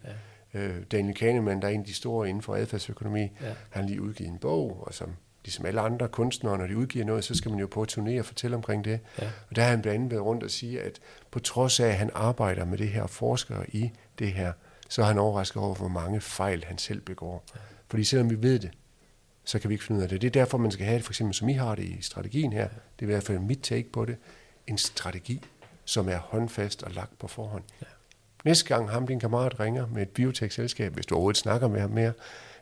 [0.54, 0.60] Ja.
[0.60, 3.28] Øh, Daniel Kahneman, der er en af de store inden for adfærdsøkonomi, ja.
[3.70, 5.10] han lige udgivet en bog, og som
[5.44, 8.26] ligesom alle andre kunstnere, når de udgiver noget, så skal man jo på turné og
[8.26, 9.00] fortælle omkring det.
[9.22, 9.28] Ja.
[9.50, 11.00] Og der har han blandt andet været rundt og sige, at
[11.32, 14.54] på trods af, at han arbejder med det her forsker i det her,
[14.90, 17.46] så er han overrasket over, hvor mange fejl han selv begår.
[17.88, 18.72] Fordi selvom vi ved det,
[19.44, 20.22] så kan vi ikke finde ud af det.
[20.22, 22.54] Det er derfor, man skal have det, for eksempel som I har det i strategien
[22.54, 24.18] her, det er i hvert fald mit take på det,
[24.68, 25.42] en strategi,
[25.86, 27.64] som er håndfast og lagt på forhånd.
[27.82, 27.86] Ja.
[28.46, 31.90] Næste gang ham din kammerat ringer med et biotech-selskab, hvis du overhovedet snakker med ham
[31.90, 32.14] mere,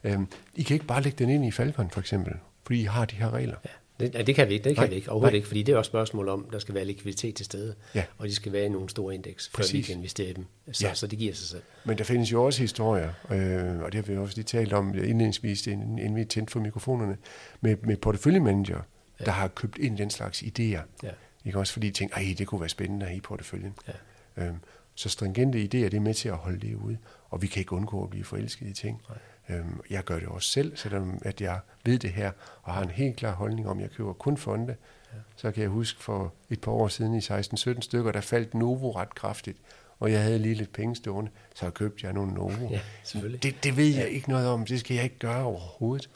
[0.04, 2.34] øhm, I kan ikke bare lægge den ind i Falcon for eksempel
[2.68, 3.56] fordi I har de her regler.
[3.66, 3.70] Ja.
[4.00, 4.90] Det, det kan vi ikke, det kan Nej.
[4.90, 5.36] vi ikke, overhovedet Nej.
[5.36, 8.04] ikke, fordi det er også et spørgsmål om, der skal være likviditet til stede, ja.
[8.18, 10.46] og de skal være i nogle store indeks, før vi kan investere i dem.
[10.72, 10.94] Så, ja.
[10.94, 11.62] så det giver sig selv.
[11.86, 14.96] Men der findes jo også historier, øh, og det har vi også lige talt om
[14.96, 17.17] indledningsvis, inden vi tændte for mikrofonerne,
[17.62, 18.82] med, med porteføljemanager,
[19.19, 19.26] ja.
[19.26, 20.82] der har købt ind den slags idéer.
[21.04, 21.12] Ja.
[21.46, 23.74] Ikke også fordi de tænker, at det kunne være spændende at have i porteføljen.
[23.88, 24.44] Ja.
[24.46, 24.58] Øhm,
[24.96, 26.98] så stringente idéer, det er med til at holde det ude,
[27.30, 29.02] og vi kan ikke undgå at blive forelsket i ting.
[29.10, 29.17] Nej.
[29.50, 32.31] Øhm, jeg gør det også selv, selvom at jeg ved det her,
[32.63, 34.75] og har en helt klar holdning om, at jeg køber kun fonde.
[35.13, 35.17] Ja.
[35.35, 38.91] Så kan jeg huske for et par år siden i 16-17 stykker, der faldt Novo
[38.91, 39.58] ret kraftigt.
[40.00, 42.67] og jeg havde lige lidt penge stående, så købte jeg nogle Novo.
[42.69, 43.43] Ja, selvfølgelig.
[43.43, 46.10] Det, det ved jeg ikke noget om, det skal jeg ikke gøre overhovedet.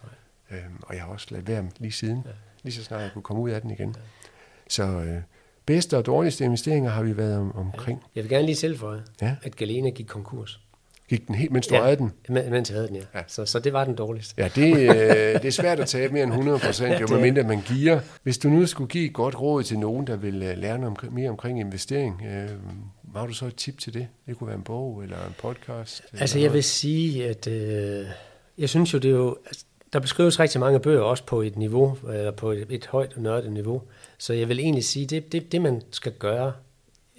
[0.51, 2.31] Øhm, og jeg har også ladet være lige siden, ja.
[2.63, 3.95] lige så snart jeg kunne komme ud af den igen.
[3.97, 4.01] Ja.
[4.69, 5.21] Så øh,
[5.65, 7.99] bedste og dårligste investeringer har vi været om, omkring.
[7.99, 8.05] Ja.
[8.15, 9.35] Jeg vil gerne lige tilføje, Ja.
[9.43, 10.59] at Galena gik konkurs.
[11.11, 11.81] Gik den helt, mens du ja.
[11.81, 12.11] ejede den?
[12.29, 13.01] men- mens jeg havde den, ja.
[13.15, 13.21] Ja.
[13.27, 14.33] Så, så det var den dårligste.
[14.37, 14.89] Ja, det, øh,
[15.41, 17.99] det er svært at tabe mere end 100 procent, jo medmindre man giver.
[18.23, 20.97] Hvis du nu skulle give et godt råd til nogen, der vil øh, lære noget
[21.03, 22.49] om, mere omkring investering, øh,
[23.15, 24.07] har du så et tip til det?
[24.27, 26.01] Det kunne være en bog eller en podcast?
[26.13, 26.53] Altså, eller jeg noget?
[26.53, 28.05] vil sige, at øh,
[28.57, 29.37] jeg synes jo, det er jo...
[29.45, 33.13] Altså, der beskrives rigtig mange bøger, også på et niveau, eller på et, et højt
[33.15, 33.81] og nørdet niveau.
[34.17, 36.53] Så jeg vil egentlig sige, det, det, det man skal gøre,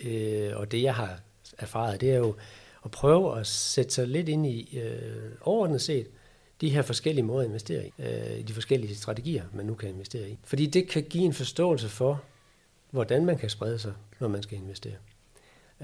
[0.04, 1.20] øh, og det jeg har
[1.58, 2.34] erfaret, det er jo
[2.84, 6.06] at prøve at sætte sig lidt ind i, øh, overordnet set,
[6.60, 10.30] de her forskellige måder at investere i, øh, de forskellige strategier, man nu kan investere
[10.30, 10.38] i.
[10.44, 12.22] Fordi det kan give en forståelse for,
[12.90, 14.94] hvordan man kan sprede sig, når man skal investere.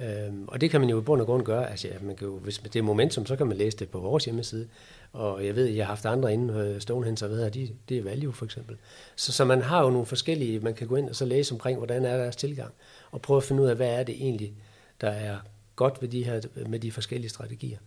[0.02, 1.70] Øhm, og det kan man jo i bund og grund gøre.
[1.70, 4.00] Altså, ja, man kan jo, hvis det er momentum, så kan man læse det på
[4.00, 4.68] vores hjemmeside.
[5.12, 8.02] Og jeg ved, jeg har haft andre inde, øh, Stonehenge og hvad de, det er
[8.02, 8.76] value for eksempel.
[9.16, 11.78] Så, så man har jo nogle forskellige, man kan gå ind og så læse omkring,
[11.78, 12.72] hvordan er deres tilgang.
[13.10, 14.52] Og prøve at finde ud af, hvad er det egentlig,
[15.00, 15.38] der er
[15.78, 17.78] godt ved de her, med de forskellige strategier.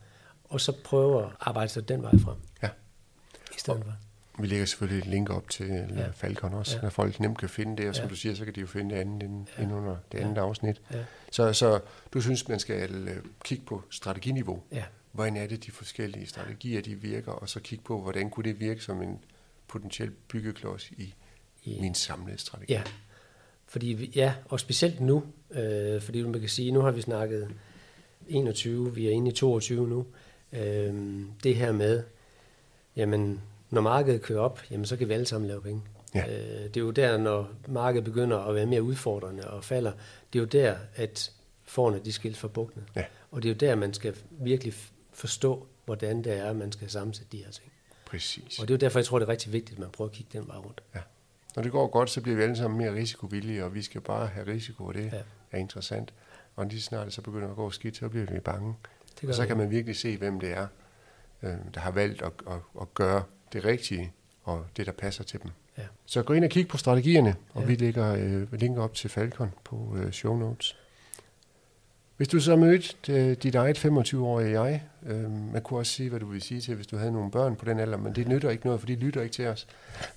[0.44, 2.38] Og så prøve at arbejde sig den vej frem.
[2.64, 2.70] Ja.
[3.56, 3.94] I stedet for.
[4.42, 6.00] Vi lægger selvfølgelig et link op til ja.
[6.02, 6.08] Ja.
[6.14, 6.78] Falcon også, ja.
[6.78, 6.82] Ja.
[6.82, 8.10] når folk nemt kan finde det, og som Ja.
[8.10, 9.54] du siger, så kan de jo finde det andet end, ja.
[9.58, 9.64] Ja.
[9.64, 10.24] end under det Ja.
[10.24, 10.82] andet afsnit.
[10.94, 11.04] Ja.
[11.32, 11.80] Så, så
[12.14, 14.64] du synes, man skal øh, kigge på strateginiveau.
[14.72, 14.84] Ja.
[15.12, 18.60] Hvordan er det, de forskellige strategier, de virker, og så kigge på, hvordan kunne det
[18.60, 19.20] virke som en
[19.68, 21.14] potentiel byggeklods i,
[21.64, 22.74] I- min samlede strategi.
[22.74, 22.84] Ja,
[23.68, 27.52] fordi ja, og specielt nu, øh, fordi man kan sige, nu har vi snakket
[28.28, 30.06] 21, vi er inde i 22 nu,
[30.54, 32.04] øh, det her med,
[32.96, 35.82] jamen, når markedet kører op, jamen, så kan vi alle sammen lave penge.
[36.16, 36.26] Ja.
[36.28, 39.92] Øh, det er jo der, når markedet begynder at være mere udfordrende og falder,
[40.34, 41.32] det er jo der, at
[41.64, 42.86] forne de skilt for bukkene.
[42.96, 43.06] Ja.
[43.32, 44.74] Og det er jo der, man skal virkelig
[45.14, 47.72] forstå, hvordan det er, man skal sammensætte de her ting.
[48.06, 48.60] Præcis.
[48.60, 50.16] Og det er jo derfor, jeg tror, det er rigtig vigtigt, at man prøver at
[50.16, 50.84] kigge den vej rundt.
[50.96, 51.00] Ja.
[51.56, 54.28] Når det går godt, så bliver vi alle sammen mere risikovillige, og vi skal bare
[54.28, 55.06] have risiko, og det.
[55.14, 55.22] Ja.
[55.52, 56.14] er interessant.
[56.56, 58.76] Og lige så snart det så begynder at gå skidt, så bliver vi bange.
[59.22, 60.68] Det Og så kan man virkelig se, hvem det er,
[61.44, 63.24] øh, der har valgt at, at, at gøre
[63.54, 64.12] det rigtige,
[64.44, 65.52] og det, der passer til dem.
[65.78, 65.84] Ja.
[66.06, 67.68] Så gå ind og kig på strategierne, og Ja.
[67.68, 70.78] vi lægger øh, linker op til Falcon på øh, show notes.
[72.18, 76.20] Hvis du så mødte øh, dit eget 25-årige jeg, øh, man kunne også sige, hvad
[76.20, 78.50] du ville sige til, hvis du havde nogle børn på den alder, men det nytter
[78.50, 79.68] ikke noget, for de lytter ikke til os.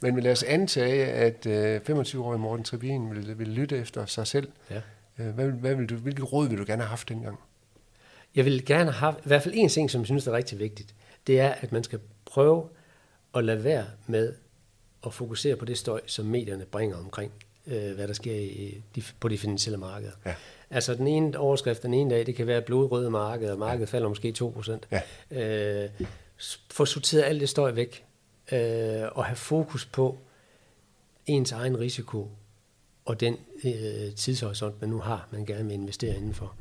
[0.00, 4.48] Men lad os antage, at øh, 25-årige Morten Tribin vil, vil lytte efter sig selv.
[4.70, 4.80] Ja.
[5.18, 7.38] Øh, hvad, hvad vil du, hvilket råd vil du gerne have haft dengang?
[8.34, 10.94] Jeg vil gerne have, i hvert fald en ting, som jeg synes er rigtig vigtigt,
[11.26, 12.68] det er, at man skal prøve
[13.34, 14.32] at lade være med
[15.06, 17.32] at fokusere på det støj, som medierne bringer omkring,
[17.66, 20.12] øh, hvad der sker i, de, på de finansielle markeder.
[20.26, 20.34] Ja.
[20.70, 24.08] Altså den ene overskrift den ene dag, det kan være blodrøde marked, og markedet falder
[24.08, 24.78] måske 2%.
[25.30, 25.84] Ja.
[25.84, 25.90] Øh,
[26.70, 28.04] få sorteret alt det støj væk,
[28.52, 30.18] øh, og have fokus på
[31.26, 32.30] ens egen risiko,
[33.04, 36.54] og den øh, tidshorisont, man nu har, man gerne vil investere indenfor.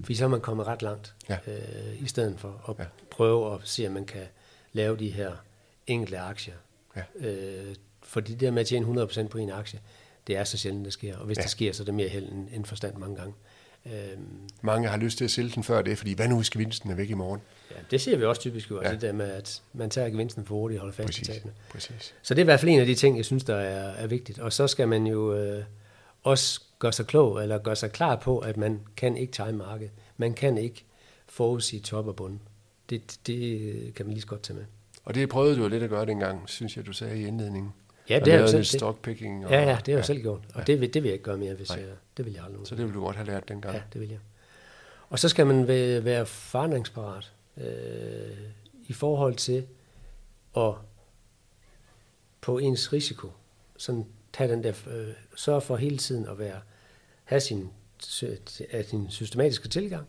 [0.00, 1.38] Fordi så er man kommet ret langt, Ja.
[1.46, 2.84] øh, i stedet for at Ja.
[3.10, 4.22] prøve at se, om man kan
[4.72, 5.32] lave de her
[5.86, 6.54] enkelte aktier.
[6.96, 7.02] Ja.
[7.28, 9.80] Øh, for det der med at tjene 100% på en aktie,
[10.26, 11.16] det er så sjældent, det sker.
[11.16, 11.42] Og hvis Ja.
[11.42, 13.34] det sker, så er det mere held end, end forstand mange gange.
[13.86, 13.92] Øh,
[14.62, 16.94] Mange har lyst til at sælge den før det, fordi hvad nu hvis gevinsten er
[16.94, 17.40] væk i morgen?
[17.70, 18.86] ja, det ser vi også typisk jo, Ja.
[18.88, 18.92] ja.
[18.94, 21.28] det der med, at man tager gevinsten for hurtigt og holder fast i Præcis.
[21.28, 21.52] tabene.
[21.70, 22.14] Præcis.
[22.22, 24.06] Så det er i hvert fald en af de ting, jeg synes, der er, er
[24.06, 24.38] vigtigt.
[24.38, 25.64] Og så skal man jo øh,
[26.30, 29.90] også gøre sig klog, eller gøre sig klar på, at man kan ikke time markedet.
[30.16, 30.84] Man kan ikke
[31.26, 32.38] forudsige top og bund.
[32.90, 34.64] Det, det kan man lige så godt tage med.
[35.04, 37.72] Og det prøvede du jo lidt at gøre dengang, synes jeg, du sagde i indledningen.
[38.08, 39.46] Ja, det har jeg selv- lidt stockpicking.
[39.46, 40.02] Og, Ja, ja, det har jeg ja.
[40.02, 40.40] selv gjort.
[40.54, 41.78] Og det, vil, det vil jeg ikke gøre mere, hvis Nej.
[41.78, 43.74] jeg, det vil jeg aldrig Så det ville du godt have lært dengang.
[43.74, 44.18] Ja, det vil jeg.
[45.10, 47.64] Og så skal man være, være forandringsparat øh,
[48.86, 49.66] i forhold til
[50.56, 50.72] at
[52.40, 53.28] på ens risiko,
[53.76, 54.06] sådan
[54.38, 56.60] tage den der, øh, sørge for hele tiden at være,
[57.24, 57.70] have sin,
[58.70, 60.06] af sin systematiske tilgang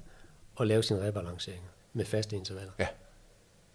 [0.56, 2.72] og lave sine rebalanceringer med faste intervaller.
[2.80, 2.88] Ja.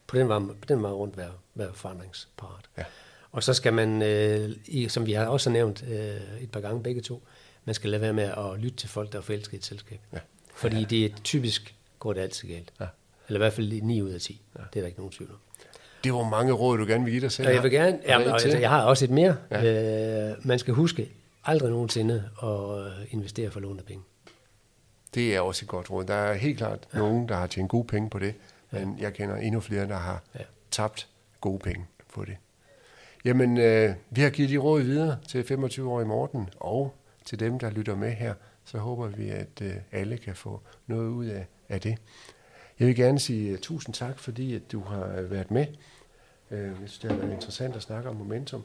[0.07, 2.65] På den vej, på den vej rundt være, være forandringsparat.
[2.77, 2.85] Ja.
[3.33, 6.83] Og så skal man, øh, i, som vi har også nævnt øh, et par gange
[6.83, 7.23] begge to,
[7.65, 10.01] man skal lade være med at lytte til folk, der er forelsket i et selskab.
[10.13, 10.19] Ja.
[10.55, 10.85] Fordi ja.
[10.85, 12.73] det er typisk går det altid galt.
[12.81, 12.87] Ja.
[13.29, 14.43] Eller i hvert fald 9 ud af 10.
[14.55, 14.61] Ja.
[14.73, 15.39] Det er der ikke nogen tvivl om.
[16.05, 17.49] Det var mange råd, du gerne vil give dig selv.
[17.49, 19.37] Og jeg vil gerne, ja, et altså, jeg har også et mere.
[19.51, 19.63] Ja.
[19.63, 20.31] Ja.
[20.31, 21.11] Øh, man skal huske
[21.45, 24.05] aldrig nogensinde at øh, investere for lånte penge.
[25.15, 26.05] Det er også et godt råd.
[26.05, 26.99] Der er helt klart ja.
[26.99, 28.35] nogen, der har tjent gode penge på det,
[28.71, 30.39] men jeg kender endnu flere, der har ja.
[30.39, 30.45] Ja.
[30.71, 31.09] tabt
[31.41, 32.37] gode penge på det.
[33.25, 36.95] Jamen, øh, vi har givet de råd videre til 25-årige Morten og
[37.25, 38.35] til dem, der lytter med her,
[38.65, 41.99] så håber vi, at øh, alle kan få noget ud af, af det.
[42.79, 45.67] Jeg vil gerne sige uh, tusind tak, fordi at du har været med.
[46.55, 48.63] Uh, jeg synes, det har været interessant at snakke om momentum.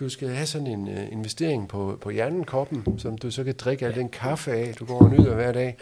[0.00, 3.86] Du skal have sådan en uh, investering på, på hjernekoppen, som du så kan drikke
[3.86, 5.76] al den kaffe af, du går og nyder hver dag.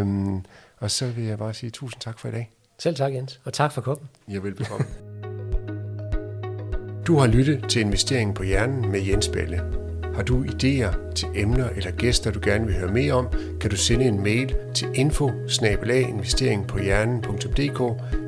[0.00, 0.44] Um,
[0.78, 2.50] og så vil jeg bare sige tusind tak for i dag.
[2.78, 3.40] Selv tak, Jens.
[3.44, 4.08] Og tak for koppen.
[4.28, 4.86] Jeg vil bekomme.
[7.06, 9.62] Du har lyttet til Investeringen på Hjernen med Jens Balle.
[10.14, 13.28] Har du idéer til emner eller gæster, du gerne vil høre mere om,
[13.60, 15.30] kan du sende en mail til info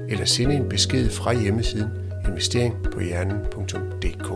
[0.09, 4.29] eller sende en besked fra hjemmesiden investering på hjernen.dk.